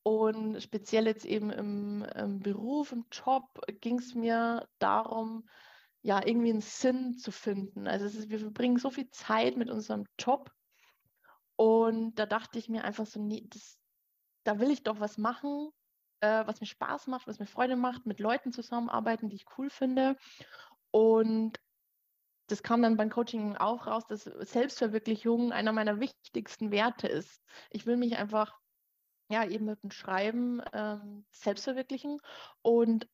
[0.08, 5.46] Und speziell jetzt eben im, im Beruf, im Job ging es mir darum,
[6.00, 7.86] ja, irgendwie einen Sinn zu finden.
[7.86, 10.50] Also ist, wir verbringen so viel Zeit mit unserem Job
[11.56, 13.78] und da dachte ich mir einfach so, nee, das,
[14.44, 15.68] da will ich doch was machen,
[16.20, 19.68] äh, was mir Spaß macht, was mir Freude macht, mit Leuten zusammenarbeiten, die ich cool
[19.68, 20.16] finde.
[20.90, 21.60] Und
[22.46, 27.42] das kam dann beim Coaching auch raus, dass Selbstverwirklichung einer meiner wichtigsten Werte ist.
[27.68, 28.58] Ich will mich einfach
[29.28, 32.18] ja, eben mit dem Schreiben ähm, selbst verwirklichen.
[32.62, 33.08] Und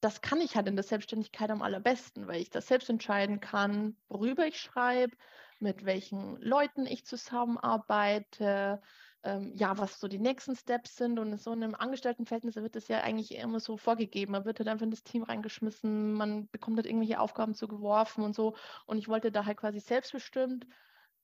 [0.00, 3.96] das kann ich halt in der Selbstständigkeit am allerbesten, weil ich das selbst entscheiden kann,
[4.08, 5.16] worüber ich schreibe,
[5.60, 8.82] mit welchen Leuten ich zusammenarbeite,
[9.22, 11.18] ähm, ja, was so die nächsten Steps sind.
[11.18, 14.32] Und in so einem Angestelltenverhältnis wird das ja eigentlich immer so vorgegeben.
[14.32, 18.34] Man wird halt einfach in das Team reingeschmissen, man bekommt halt irgendwelche Aufgaben zugeworfen und
[18.34, 18.56] so.
[18.86, 20.66] Und ich wollte da halt quasi selbstbestimmt,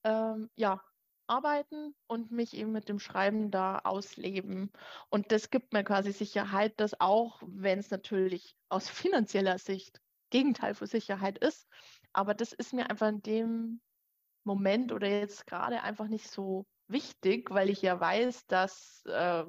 [0.05, 0.81] ähm, ja,
[1.31, 4.73] arbeiten und mich eben mit dem Schreiben da ausleben.
[5.09, 10.75] Und das gibt mir quasi Sicherheit, dass auch, wenn es natürlich aus finanzieller Sicht Gegenteil
[10.75, 11.67] von Sicherheit ist,
[12.13, 13.81] aber das ist mir einfach in dem
[14.45, 19.45] Moment oder jetzt gerade einfach nicht so wichtig, weil ich ja weiß, dass äh,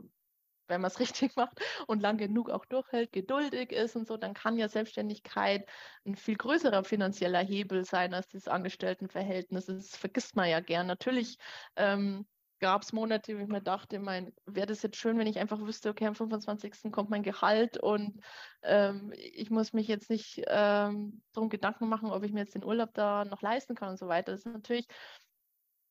[0.72, 4.34] wenn man es richtig macht und lang genug auch durchhält, geduldig ist und so, dann
[4.34, 5.70] kann ja Selbstständigkeit
[6.06, 9.68] ein viel größerer finanzieller Hebel sein als das Angestelltenverhältnis.
[9.68, 10.88] Das vergisst man ja gern.
[10.88, 11.38] Natürlich
[11.76, 12.26] ähm,
[12.62, 15.60] gab es Monate, wo ich mir dachte, mein, wäre das jetzt schön, wenn ich einfach
[15.60, 16.92] wüsste, okay, am 25.
[16.92, 18.22] kommt mein Gehalt und
[18.62, 22.64] ähm, ich muss mich jetzt nicht ähm, darum Gedanken machen, ob ich mir jetzt den
[22.64, 24.32] Urlaub da noch leisten kann und so weiter.
[24.32, 24.88] Das ist natürlich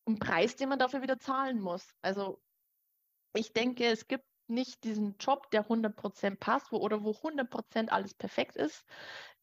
[0.07, 1.89] ein Preis, den man dafür wieder zahlen muss.
[2.03, 2.41] Also
[3.35, 8.15] ich denke, es gibt nicht diesen Job, der 100% passt wo, oder wo 100% alles
[8.15, 8.85] perfekt ist.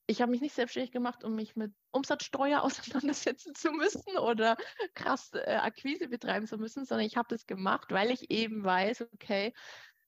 [0.05, 4.57] Ich habe mich nicht selbstständig gemacht, um mich mit Umsatzsteuer auseinandersetzen zu müssen oder
[4.93, 9.07] krass äh, Akquise betreiben zu müssen, sondern ich habe das gemacht, weil ich eben weiß,
[9.13, 9.53] okay,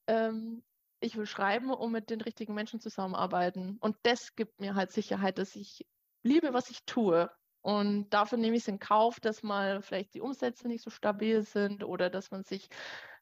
[0.07, 0.63] ähm,
[1.01, 3.77] ich will schreiben, um mit den richtigen Menschen zusammenarbeiten.
[3.79, 5.85] Und das gibt mir halt Sicherheit, dass ich
[6.23, 7.29] liebe, was ich tue.
[7.61, 11.43] Und dafür nehme ich es in Kauf, dass mal vielleicht die Umsätze nicht so stabil
[11.43, 12.69] sind oder dass man sich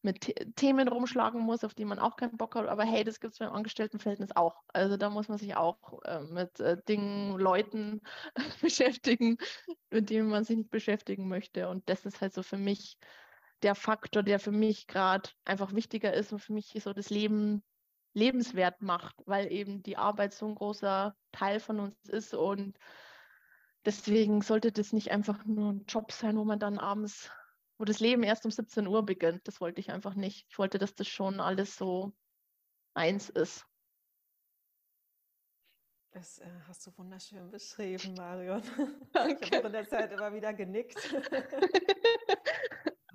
[0.02, 2.68] mit Themen rumschlagen muss, auf die man auch keinen Bock hat.
[2.68, 4.62] Aber hey, das gibt es beim Angestelltenverhältnis auch.
[4.74, 8.02] Also da muss man sich auch äh, mit äh, Dingen, Leuten
[8.62, 9.38] beschäftigen,
[9.90, 11.68] mit denen man sich nicht beschäftigen möchte.
[11.68, 12.98] Und das ist halt so für mich
[13.64, 17.64] der Faktor, der für mich gerade einfach wichtiger ist und für mich so das Leben
[18.14, 22.78] lebenswert macht, weil eben die Arbeit so ein großer Teil von uns ist und
[23.88, 27.32] Deswegen sollte das nicht einfach nur ein Job sein, wo man dann abends,
[27.78, 29.48] wo das Leben erst um 17 Uhr beginnt.
[29.48, 30.46] Das wollte ich einfach nicht.
[30.50, 32.12] Ich wollte, dass das schon alles so
[32.96, 33.66] eins ist.
[36.12, 38.62] Das äh, hast du wunderschön beschrieben, Marion.
[39.14, 39.46] Danke.
[39.46, 40.98] Ich habe in der Zeit immer wieder genickt.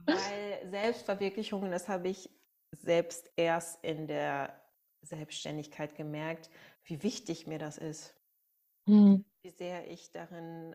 [0.07, 2.31] Weil Selbstverwirklichung, das habe ich
[2.71, 4.59] selbst erst in der
[5.03, 6.49] Selbstständigkeit gemerkt,
[6.85, 8.15] wie wichtig mir das ist.
[8.87, 9.25] Mhm.
[9.43, 10.75] Wie sehr ich darin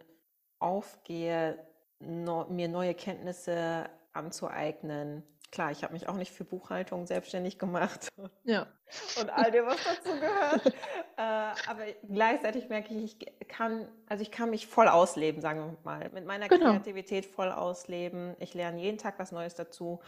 [0.59, 1.57] aufgehe,
[1.99, 5.23] no, mir neue Kenntnisse anzueignen.
[5.51, 8.09] Klar, ich habe mich auch nicht für Buchhaltung selbstständig gemacht.
[8.43, 8.65] Ja.
[9.19, 10.65] Und all dem, was dazu gehört.
[11.17, 11.21] äh,
[11.69, 16.09] aber gleichzeitig merke ich, ich kann, also ich kann mich voll ausleben, sagen wir mal.
[16.13, 16.71] Mit meiner genau.
[16.71, 18.35] Kreativität voll ausleben.
[18.39, 19.99] Ich lerne jeden Tag was Neues dazu.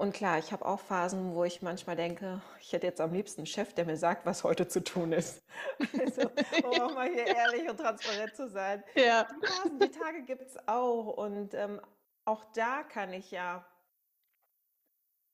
[0.00, 3.40] Und klar, ich habe auch Phasen, wo ich manchmal denke, ich hätte jetzt am liebsten
[3.40, 5.42] einen Chef, der mir sagt, was heute zu tun ist.
[6.00, 6.30] Also,
[6.62, 8.84] um auch mal hier ehrlich und transparent zu sein.
[8.94, 9.24] Ja.
[9.24, 11.16] Die Phasen, die Tage gibt es auch.
[11.16, 11.80] Und ähm,
[12.24, 13.66] auch da kann ich ja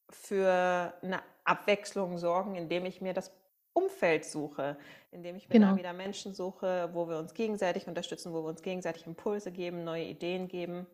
[0.08, 3.32] für eine Abwechslung sorgen, indem ich mir das
[3.74, 4.78] Umfeld suche,
[5.10, 5.76] indem ich mir genau.
[5.76, 10.04] wieder Menschen suche, wo wir uns gegenseitig unterstützen, wo wir uns gegenseitig Impulse geben, neue
[10.04, 10.86] Ideen geben.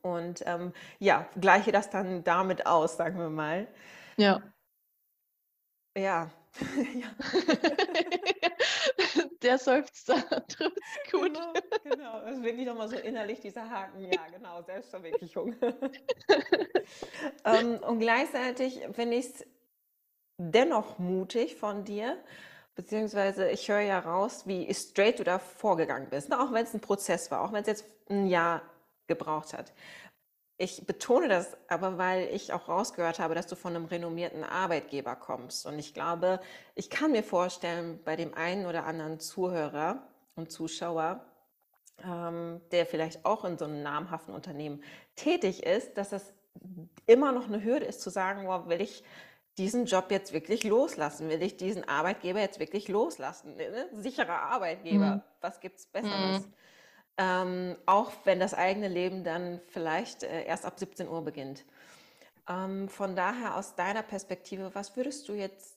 [0.00, 3.68] Und ähm, ja, gleiche das dann damit aus, sagen wir mal.
[4.16, 4.42] Ja.
[5.96, 6.30] Ja.
[9.42, 10.78] Der Seufzer trifft
[11.10, 11.34] gut.
[11.34, 11.52] Genau,
[11.84, 12.20] genau.
[12.20, 14.00] Das ist wirklich nochmal so innerlich dieser Haken.
[14.00, 15.56] Ja, genau, Selbstverwirklichung.
[17.44, 19.46] ähm, und gleichzeitig finde ich es
[20.38, 22.16] dennoch mutig von dir,
[22.74, 26.32] beziehungsweise ich höre ja raus, wie straight du da vorgegangen bist.
[26.32, 28.62] Auch wenn es ein Prozess war, auch wenn es jetzt ein Jahr
[29.06, 29.72] gebraucht hat.
[30.58, 35.16] Ich betone das aber, weil ich auch rausgehört habe, dass du von einem renommierten Arbeitgeber
[35.16, 35.66] kommst.
[35.66, 36.40] Und ich glaube,
[36.74, 41.24] ich kann mir vorstellen, bei dem einen oder anderen Zuhörer und Zuschauer,
[42.04, 44.82] ähm, der vielleicht auch in so einem namhaften Unternehmen
[45.16, 46.32] tätig ist, dass das
[47.06, 49.02] immer noch eine Hürde ist zu sagen, wow, will ich
[49.58, 51.28] diesen Job jetzt wirklich loslassen?
[51.28, 53.56] Will ich diesen Arbeitgeber jetzt wirklich loslassen?
[53.56, 53.88] Ne?
[53.94, 55.22] Sicherer Arbeitgeber, mhm.
[55.40, 56.46] was gibt es Besseres?
[56.46, 56.52] Mhm.
[57.18, 61.64] Ähm, auch wenn das eigene Leben dann vielleicht äh, erst ab 17 Uhr beginnt.
[62.48, 65.76] Ähm, von daher aus deiner Perspektive, was würdest du jetzt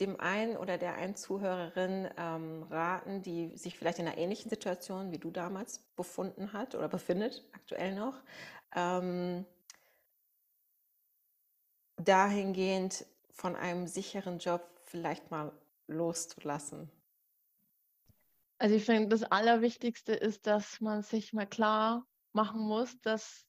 [0.00, 5.12] dem einen oder der einen Zuhörerin ähm, raten, die sich vielleicht in einer ähnlichen Situation
[5.12, 8.20] wie du damals befunden hat oder befindet, aktuell noch,
[8.74, 9.46] ähm,
[11.96, 15.52] dahingehend von einem sicheren Job vielleicht mal
[15.86, 16.90] loszulassen?
[18.62, 23.44] Also ich finde, das Allerwichtigste ist, dass man sich mal klar machen muss, dass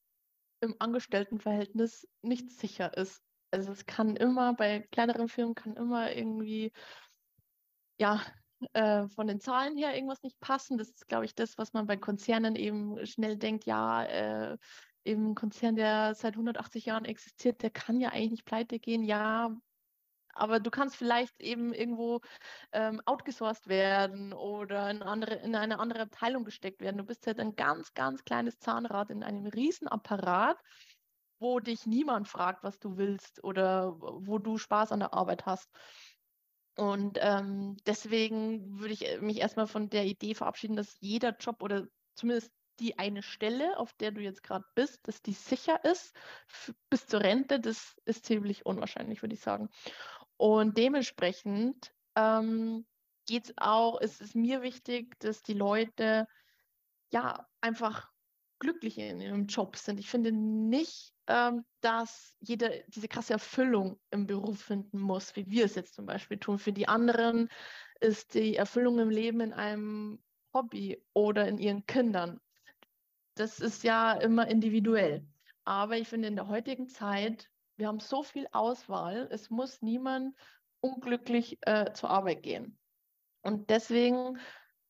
[0.60, 3.22] im Angestelltenverhältnis nichts sicher ist.
[3.52, 6.72] Also es kann immer, bei kleineren Firmen kann immer irgendwie,
[8.00, 8.24] ja,
[8.72, 10.80] äh, von den Zahlen her irgendwas nicht passen.
[10.80, 14.58] Das ist, glaube ich, das, was man bei Konzernen eben schnell denkt, ja, äh,
[15.06, 19.04] eben ein Konzern, der seit 180 Jahren existiert, der kann ja eigentlich nicht pleite gehen.
[19.04, 19.56] Ja,
[20.34, 22.22] aber du kannst vielleicht eben irgendwo
[22.72, 26.98] ähm, outgesourced werden oder in, andere, in eine andere Abteilung gesteckt werden.
[26.98, 30.58] Du bist halt ein ganz, ganz kleines Zahnrad in einem riesen Apparat,
[31.40, 35.70] wo dich niemand fragt, was du willst oder wo du Spaß an der Arbeit hast.
[36.76, 41.62] Und ähm, deswegen würde ich äh, mich erstmal von der Idee verabschieden, dass jeder Job
[41.62, 46.16] oder zumindest die eine Stelle, auf der du jetzt gerade bist, dass die sicher ist
[46.90, 49.70] bis zur Rente, das ist ziemlich unwahrscheinlich, würde ich sagen.
[50.44, 52.86] Und dementsprechend ähm,
[53.26, 56.28] geht es auch, ist es mir wichtig, dass die Leute
[57.14, 58.12] ja einfach
[58.60, 60.02] glücklich in ihrem Job sind.
[60.02, 65.64] Ich finde nicht, ähm, dass jeder diese krasse Erfüllung im Beruf finden muss, wie wir
[65.64, 66.60] es jetzt zum Beispiel tun.
[66.60, 67.48] Für die anderen
[68.02, 70.22] ist die Erfüllung im Leben in einem
[70.54, 72.42] Hobby oder in ihren Kindern.
[73.36, 75.26] Das ist ja immer individuell.
[75.64, 80.36] Aber ich finde, in der heutigen Zeit wir haben so viel Auswahl, es muss niemand
[80.82, 82.78] unglücklich äh, zur Arbeit gehen.
[83.42, 84.40] Und deswegen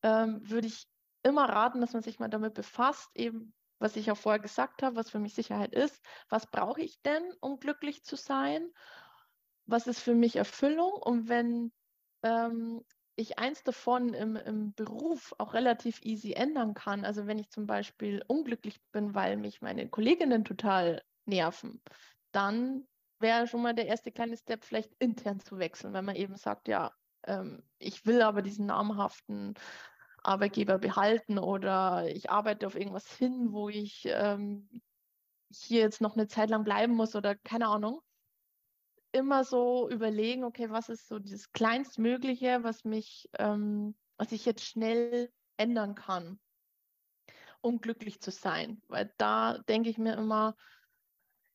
[0.02, 0.86] ähm, würde ich
[1.22, 4.96] immer raten, dass man sich mal damit befasst, eben was ich auch vorher gesagt habe,
[4.96, 6.02] was für mich Sicherheit ist.
[6.28, 8.70] Was brauche ich denn, um glücklich zu sein?
[9.66, 10.92] Was ist für mich Erfüllung?
[10.92, 11.72] Und wenn
[12.22, 12.84] ähm,
[13.16, 17.66] ich eins davon im, im, Beruf auch relativ easy ändern kann, also wenn ich zum
[17.66, 21.82] Beispiel unglücklich bin, weil mich meine Kolleginnen total nerven,
[22.34, 22.86] dann
[23.20, 26.68] wäre schon mal der erste kleine Step, vielleicht intern zu wechseln, wenn man eben sagt,
[26.68, 26.92] ja,
[27.26, 29.54] ähm, ich will aber diesen namhaften
[30.22, 34.68] Arbeitgeber behalten oder ich arbeite auf irgendwas hin, wo ich ähm,
[35.50, 38.00] hier jetzt noch eine Zeit lang bleiben muss oder keine Ahnung.
[39.12, 44.64] Immer so überlegen, okay, was ist so dieses Kleinstmögliche, was mich, ähm, was ich jetzt
[44.64, 46.40] schnell ändern kann,
[47.60, 48.82] um glücklich zu sein.
[48.88, 50.56] Weil da denke ich mir immer,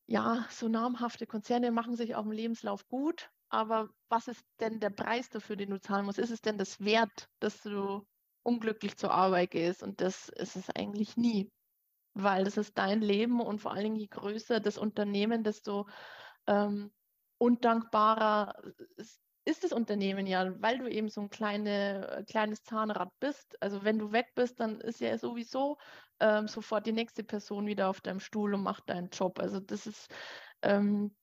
[0.09, 4.89] ja, so namhafte Konzerne machen sich auf dem Lebenslauf gut, aber was ist denn der
[4.89, 6.17] Preis dafür, den du zahlen musst?
[6.17, 8.07] Ist es denn das wert, dass du
[8.41, 9.83] unglücklich zur Arbeit gehst?
[9.83, 11.51] Und das ist es eigentlich nie,
[12.15, 15.87] weil das ist dein Leben und vor allen Dingen je größer das Unternehmen, desto
[16.47, 16.91] ähm,
[17.37, 18.55] undankbarer
[18.95, 23.61] ist, ist das Unternehmen ja, weil du eben so ein kleine, äh, kleines Zahnrad bist.
[23.61, 25.77] Also wenn du weg bist, dann ist ja sowieso
[26.19, 29.39] ähm, sofort die nächste Person wieder auf deinem Stuhl und macht deinen Job.
[29.39, 30.13] Also das ist,
[30.61, 31.15] ähm,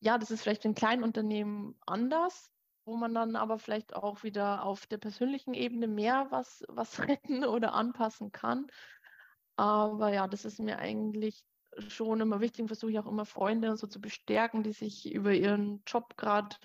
[0.00, 2.52] ja, das ist vielleicht in kleinen Unternehmen anders,
[2.84, 7.44] wo man dann aber vielleicht auch wieder auf der persönlichen Ebene mehr was, was retten
[7.44, 8.66] oder anpassen kann.
[9.56, 11.44] Aber ja, das ist mir eigentlich
[11.88, 15.32] schon immer wichtig und versuche ich auch immer Freunde so zu bestärken, die sich über
[15.32, 16.56] ihren Job gerade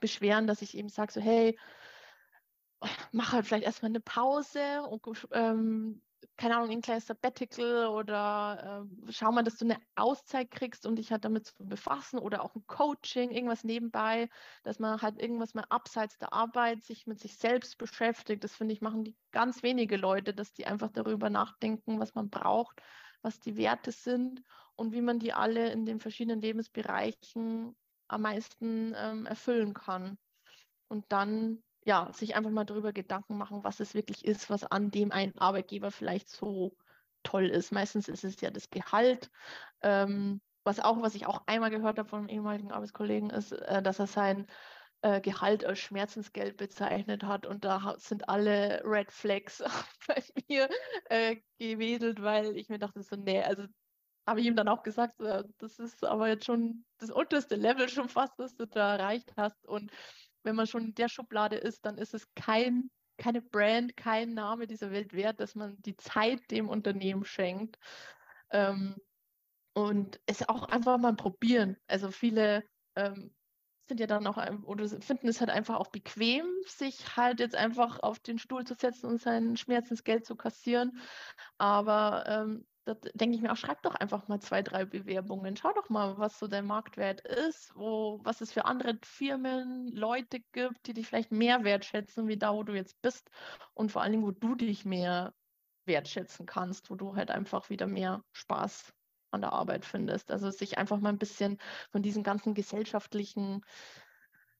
[0.00, 1.58] beschweren, dass ich eben sage, so hey,
[3.12, 6.02] mach halt vielleicht erstmal eine Pause und ähm,
[6.36, 10.96] keine Ahnung, ein kleines Sabbatical oder äh, schau mal, dass du eine Auszeit kriegst, um
[10.96, 14.28] dich halt damit zu befassen oder auch ein Coaching, irgendwas nebenbei,
[14.62, 18.44] dass man halt irgendwas mal abseits der Arbeit sich mit sich selbst beschäftigt.
[18.44, 22.28] Das finde ich, machen die ganz wenige Leute, dass die einfach darüber nachdenken, was man
[22.28, 22.82] braucht,
[23.22, 24.42] was die Werte sind
[24.74, 27.74] und wie man die alle in den verschiedenen Lebensbereichen
[28.08, 30.18] am meisten ähm, erfüllen kann.
[30.88, 34.90] Und dann ja, sich einfach mal darüber Gedanken machen, was es wirklich ist, was an
[34.90, 36.76] dem ein Arbeitgeber vielleicht so
[37.22, 37.72] toll ist.
[37.72, 39.30] Meistens ist es ja das Gehalt.
[39.82, 43.82] Ähm, was auch, was ich auch einmal gehört habe von einem ehemaligen Arbeitskollegen, ist, äh,
[43.82, 44.46] dass er sein
[45.02, 49.62] äh, Gehalt als Schmerzensgeld bezeichnet hat und da sind alle Red Flags
[50.08, 50.68] bei mir
[51.04, 53.64] äh, gewedelt, weil ich mir dachte so, nee, also
[54.26, 57.88] habe ich ihm dann auch gesagt, äh, das ist aber jetzt schon das unterste Level
[57.88, 59.90] schon fast, das du da erreicht hast und
[60.42, 64.66] wenn man schon in der Schublade ist, dann ist es kein, keine Brand, kein Name
[64.66, 67.76] dieser Welt wert, dass man die Zeit dem Unternehmen schenkt.
[68.50, 68.96] Ähm,
[69.74, 71.76] und es auch einfach mal probieren.
[71.86, 72.64] Also viele
[72.94, 73.34] ähm,
[73.88, 78.00] sind ja dann auch oder finden es halt einfach auch bequem, sich halt jetzt einfach
[78.00, 80.98] auf den Stuhl zu setzen und sein Schmerzensgeld zu kassieren.
[81.58, 85.56] Aber ähm, da denke ich mir auch, schreib doch einfach mal zwei, drei Bewerbungen.
[85.56, 90.40] Schau doch mal, was so dein Marktwert ist, wo, was es für andere Firmen, Leute
[90.52, 93.28] gibt, die dich vielleicht mehr wertschätzen, wie da, wo du jetzt bist.
[93.74, 95.34] Und vor allen Dingen, wo du dich mehr
[95.84, 98.92] wertschätzen kannst, wo du halt einfach wieder mehr Spaß
[99.32, 100.30] an der Arbeit findest.
[100.30, 101.58] Also sich einfach mal ein bisschen
[101.90, 103.62] von diesen ganzen gesellschaftlichen,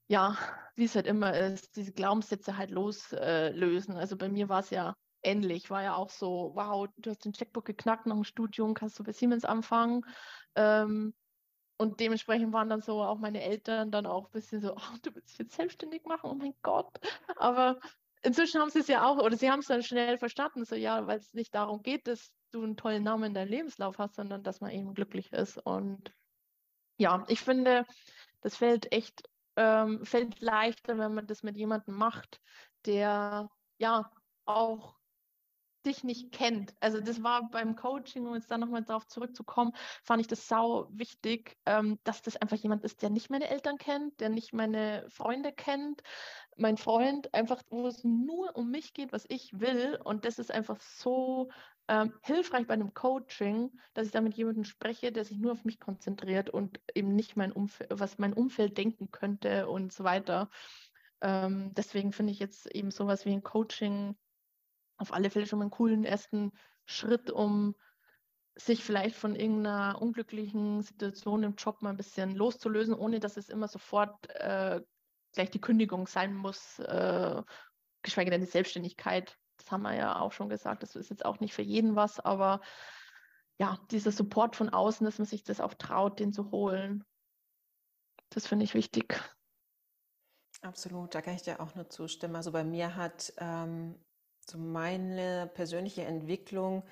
[0.09, 0.37] ja,
[0.75, 3.95] wie es halt immer ist, diese Glaubenssätze halt loslösen.
[3.95, 5.71] Äh, also bei mir war es ja ähnlich.
[5.71, 9.05] War ja auch so, wow, du hast den Checkbook geknackt nach dem Studium, kannst du
[9.05, 10.03] bei Siemens anfangen.
[10.55, 11.15] Ähm,
[11.79, 15.15] und dementsprechend waren dann so auch meine Eltern dann auch ein bisschen so, oh, du
[15.15, 16.99] willst jetzt selbstständig machen, oh mein Gott.
[17.37, 17.79] Aber
[18.23, 21.07] inzwischen haben sie es ja auch, oder sie haben es dann schnell verstanden, so ja,
[21.07, 24.43] weil es nicht darum geht, dass du einen tollen Namen in deinem Lebenslauf hast, sondern
[24.43, 25.59] dass man eben glücklich ist.
[25.59, 26.13] Und
[26.97, 27.85] ja, ich finde,
[28.41, 29.23] das fällt echt,
[29.57, 32.41] ähm, fällt leichter, wenn man das mit jemandem macht,
[32.87, 34.11] der ja
[34.47, 34.96] auch
[35.87, 36.75] dich nicht kennt.
[36.81, 39.73] Also das war beim Coaching, um jetzt da nochmal darauf zurückzukommen,
[40.03, 43.79] fand ich das sau wichtig, ähm, dass das einfach jemand ist, der nicht meine Eltern
[43.79, 46.03] kennt, der nicht meine Freunde kennt,
[46.57, 49.99] mein Freund, einfach wo es nur um mich geht, was ich will.
[50.05, 51.49] Und das ist einfach so
[51.89, 55.65] ähm, hilfreich bei einem Coaching, dass ich da mit jemandem spreche, der sich nur auf
[55.65, 60.51] mich konzentriert und eben nicht mein Umfeld, was mein Umfeld denken könnte und so weiter.
[61.21, 64.17] Ähm, deswegen finde ich jetzt eben sowas wie ein Coaching
[64.97, 66.53] auf alle Fälle schon mal einen coolen ersten
[66.85, 67.75] Schritt, um
[68.55, 73.51] sich vielleicht von irgendeiner unglücklichen Situation im Job mal ein bisschen loszulösen, ohne dass es
[73.51, 74.81] immer sofort äh,
[75.35, 77.43] gleich die Kündigung sein muss, äh,
[78.03, 79.37] geschweige denn die Selbstständigkeit.
[79.59, 82.19] Das haben wir ja auch schon gesagt, das ist jetzt auch nicht für jeden was,
[82.19, 82.61] aber
[83.59, 87.05] ja, dieser Support von außen, dass man sich das auch traut, den zu holen,
[88.31, 89.21] das finde ich wichtig.
[90.63, 92.37] Absolut, da kann ich dir auch nur zustimmen.
[92.37, 94.03] Also bei mir hat ähm,
[94.49, 96.83] so meine persönliche Entwicklung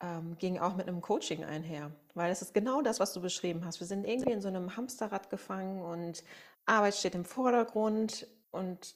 [0.00, 3.64] ähm, ging auch mit einem Coaching einher, weil es ist genau das, was du beschrieben
[3.64, 3.80] hast.
[3.80, 6.24] Wir sind irgendwie in so einem Hamsterrad gefangen und
[6.66, 8.94] Arbeit steht im Vordergrund und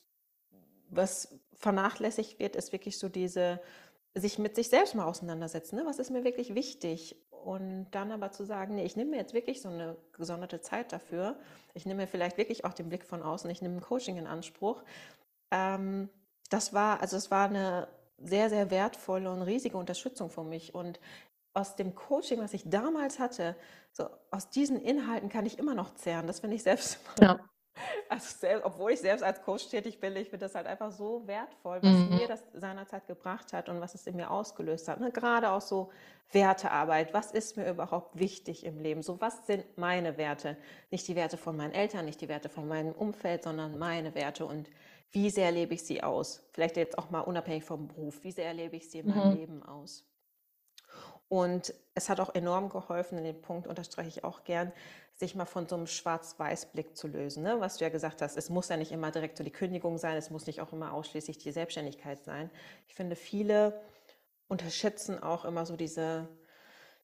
[0.88, 3.60] was vernachlässigt wird, ist wirklich so diese,
[4.14, 5.76] sich mit sich selbst mal auseinandersetzen.
[5.76, 5.86] Ne?
[5.86, 7.16] Was ist mir wirklich wichtig?
[7.30, 10.92] Und dann aber zu sagen, nee, ich nehme mir jetzt wirklich so eine gesonderte Zeit
[10.92, 11.36] dafür.
[11.74, 13.50] Ich nehme mir vielleicht wirklich auch den Blick von außen.
[13.50, 14.82] Ich nehme ein Coaching in Anspruch.
[15.50, 16.08] Ähm,
[16.52, 17.88] das war, also es war eine
[18.18, 20.74] sehr, sehr wertvolle und riesige Unterstützung für mich.
[20.74, 21.00] Und
[21.54, 23.56] aus dem Coaching, was ich damals hatte,
[23.92, 26.26] so aus diesen Inhalten kann ich immer noch zehren.
[26.26, 26.98] Das finde ich selbst.
[27.20, 27.38] Ja.
[28.10, 31.26] Also selbst, obwohl ich selbst als Coach tätig bin, ich finde das halt einfach so
[31.26, 32.16] wertvoll, was mhm.
[32.16, 35.00] mir das seinerzeit gebracht hat und was es in mir ausgelöst hat.
[35.00, 35.10] Ne?
[35.10, 35.90] Gerade auch so
[36.32, 37.14] Wertearbeit.
[37.14, 39.02] Was ist mir überhaupt wichtig im Leben?
[39.02, 40.58] So, was sind meine Werte?
[40.90, 44.44] Nicht die Werte von meinen Eltern, nicht die Werte von meinem Umfeld, sondern meine Werte.
[44.44, 44.68] Und
[45.12, 46.42] wie sehr lebe ich sie aus?
[46.52, 48.24] Vielleicht jetzt auch mal unabhängig vom Beruf.
[48.24, 49.36] Wie sehr lebe ich sie in meinem mhm.
[49.36, 50.04] Leben aus?
[51.28, 54.72] Und es hat auch enorm geholfen, in dem Punkt unterstreiche ich auch gern,
[55.14, 57.42] sich mal von so einem Schwarz-Weiß-Blick zu lösen.
[57.42, 57.60] Ne?
[57.60, 60.16] Was du ja gesagt hast, es muss ja nicht immer direkt so die Kündigung sein,
[60.16, 62.50] es muss nicht auch immer ausschließlich die Selbstständigkeit sein.
[62.86, 63.80] Ich finde, viele
[64.48, 66.28] unterschätzen auch immer so diese,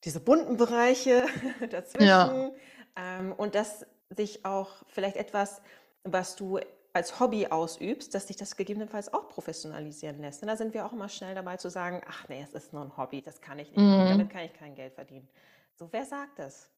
[0.04, 1.24] diese bunten Bereiche
[1.70, 2.06] dazwischen.
[2.06, 2.50] Ja.
[2.96, 5.62] Ähm, und dass sich auch vielleicht etwas,
[6.04, 6.58] was du
[6.92, 10.42] als Hobby ausübst, dass sich das gegebenenfalls auch professionalisieren lässt.
[10.42, 12.82] Und da sind wir auch immer schnell dabei zu sagen, ach nee, es ist nur
[12.82, 14.08] ein Hobby, das kann ich nicht, mhm.
[14.08, 15.28] damit kann ich kein Geld verdienen.
[15.76, 16.70] So, wer sagt das?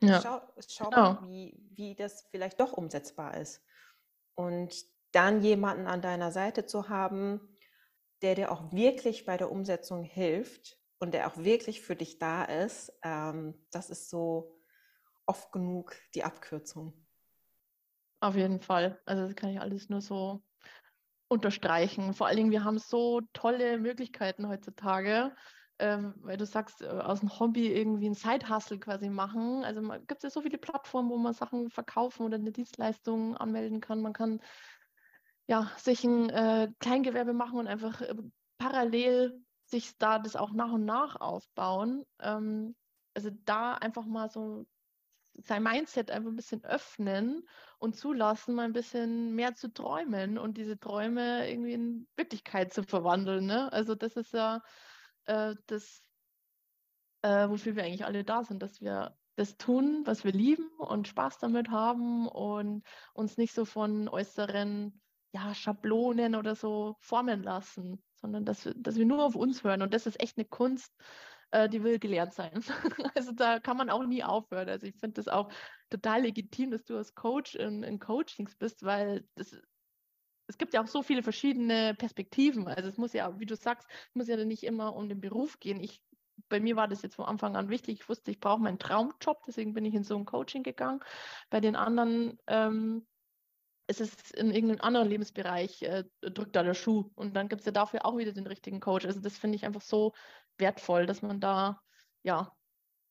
[0.00, 0.20] Ja.
[0.20, 1.12] Schau, schau genau.
[1.14, 3.62] mal, wie, wie das vielleicht doch umsetzbar ist.
[4.34, 4.74] Und
[5.12, 7.56] dann jemanden an deiner Seite zu haben,
[8.22, 12.44] der dir auch wirklich bei der Umsetzung hilft und der auch wirklich für dich da
[12.44, 14.60] ist, ähm, das ist so
[15.26, 16.92] oft genug die Abkürzung.
[18.20, 19.00] Auf jeden Fall.
[19.06, 20.42] Also das kann ich alles nur so
[21.28, 22.14] unterstreichen.
[22.14, 25.34] Vor allen Dingen, wir haben so tolle Möglichkeiten heutzutage,
[25.78, 29.64] ähm, weil du sagst, äh, aus einem Hobby irgendwie ein Side-Hustle quasi machen.
[29.64, 33.80] Also gibt es ja so viele Plattformen, wo man Sachen verkaufen oder eine Dienstleistung anmelden
[33.80, 34.00] kann.
[34.00, 34.40] Man kann
[35.46, 38.14] ja sich ein äh, Kleingewerbe machen und einfach äh,
[38.58, 42.04] parallel sich da das auch nach und nach aufbauen.
[42.20, 42.74] Ähm,
[43.14, 44.66] also da einfach mal so
[45.44, 47.46] sein Mindset einfach ein bisschen öffnen
[47.78, 52.82] und zulassen, mal ein bisschen mehr zu träumen und diese Träume irgendwie in Wirklichkeit zu
[52.82, 53.46] verwandeln.
[53.46, 53.72] Ne?
[53.72, 54.62] Also das ist ja
[55.26, 56.02] äh, das,
[57.22, 61.06] äh, wofür wir eigentlich alle da sind, dass wir das tun, was wir lieben und
[61.06, 62.82] Spaß damit haben und
[63.14, 65.00] uns nicht so von äußeren
[65.32, 69.82] ja, Schablonen oder so formen lassen, sondern dass, dass wir nur auf uns hören.
[69.82, 70.92] Und das ist echt eine Kunst,
[71.50, 72.52] äh, die will gelehrt sein.
[73.14, 74.68] also da kann man auch nie aufhören.
[74.68, 75.50] Also ich finde das auch
[75.90, 79.56] total legitim, dass du als Coach in, in Coachings bist, weil das,
[80.46, 82.68] es gibt ja auch so viele verschiedene Perspektiven.
[82.68, 85.58] Also es muss ja, wie du sagst, es muss ja nicht immer um den Beruf
[85.60, 85.80] gehen.
[85.80, 86.02] Ich,
[86.48, 88.00] bei mir war das jetzt von Anfang an wichtig.
[88.00, 91.00] Ich wusste, ich brauche meinen Traumjob, deswegen bin ich in so ein Coaching gegangen.
[91.50, 93.06] Bei den anderen ähm,
[93.88, 97.10] es ist in irgendeinem anderen Lebensbereich, äh, drückt da der Schuh.
[97.14, 99.06] Und dann gibt es ja dafür auch wieder den richtigen Coach.
[99.06, 100.12] Also das finde ich einfach so
[100.58, 101.80] wertvoll, dass man da,
[102.22, 102.52] ja,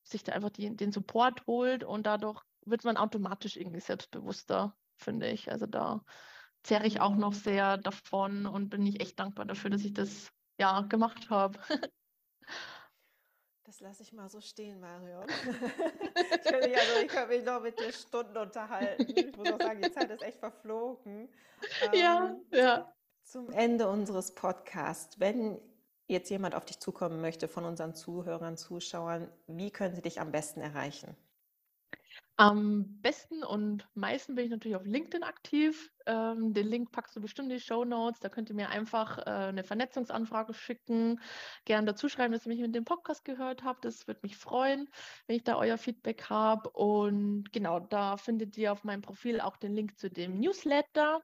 [0.04, 5.30] sich da einfach die, den Support holt und dadurch wird man automatisch irgendwie selbstbewusster, finde
[5.30, 5.52] ich.
[5.52, 6.04] Also da
[6.64, 10.32] zehre ich auch noch sehr davon und bin ich echt dankbar dafür, dass ich das
[10.60, 11.60] ja gemacht habe.
[13.68, 15.28] Das lasse ich mal so stehen, Marion.
[15.28, 19.06] ich, könnte, also, ich könnte mich noch mit dir Stunden unterhalten.
[19.14, 21.28] Ich muss auch sagen, die Zeit ist echt verflogen.
[21.94, 22.94] Ja, ähm, ja.
[23.24, 25.60] Zum Ende unseres Podcasts, wenn
[26.08, 30.32] jetzt jemand auf dich zukommen möchte von unseren Zuhörern, Zuschauern, wie können sie dich am
[30.32, 31.16] besten erreichen?
[32.40, 35.92] Am besten und meisten bin ich natürlich auf LinkedIn aktiv.
[36.06, 38.20] Ähm, den Link packst du bestimmt in die Show Notes.
[38.20, 41.20] Da könnt ihr mir einfach äh, eine Vernetzungsanfrage schicken.
[41.66, 43.86] Gern dazu schreiben, dass ihr mich mit dem Podcast gehört habt.
[43.86, 44.88] Das würde mich freuen,
[45.26, 46.70] wenn ich da euer Feedback habe.
[46.70, 51.24] Und genau, da findet ihr auf meinem Profil auch den Link zu dem Newsletter,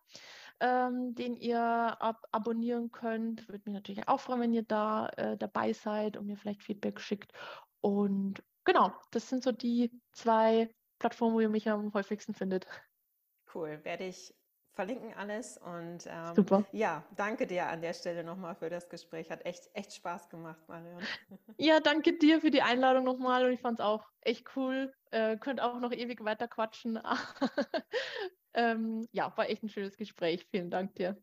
[0.60, 3.48] ähm, den ihr ab abonnieren könnt.
[3.48, 7.00] Würde mich natürlich auch freuen, wenn ihr da äh, dabei seid und mir vielleicht Feedback
[7.00, 7.34] schickt.
[7.82, 12.68] Und genau, das sind so die zwei Plattform, wo ihr mich am häufigsten findet.
[13.54, 14.34] Cool, werde ich
[14.74, 16.66] verlinken alles und ähm, Super.
[16.72, 19.30] ja, danke dir an der Stelle nochmal für das Gespräch.
[19.30, 21.02] Hat echt, echt Spaß gemacht, Marion.
[21.58, 24.92] Ja, danke dir für die Einladung nochmal und ich fand es auch echt cool.
[25.12, 27.00] Äh, könnt auch noch ewig weiter quatschen.
[28.54, 30.46] ähm, ja, war echt ein schönes Gespräch.
[30.52, 31.22] Vielen Dank dir.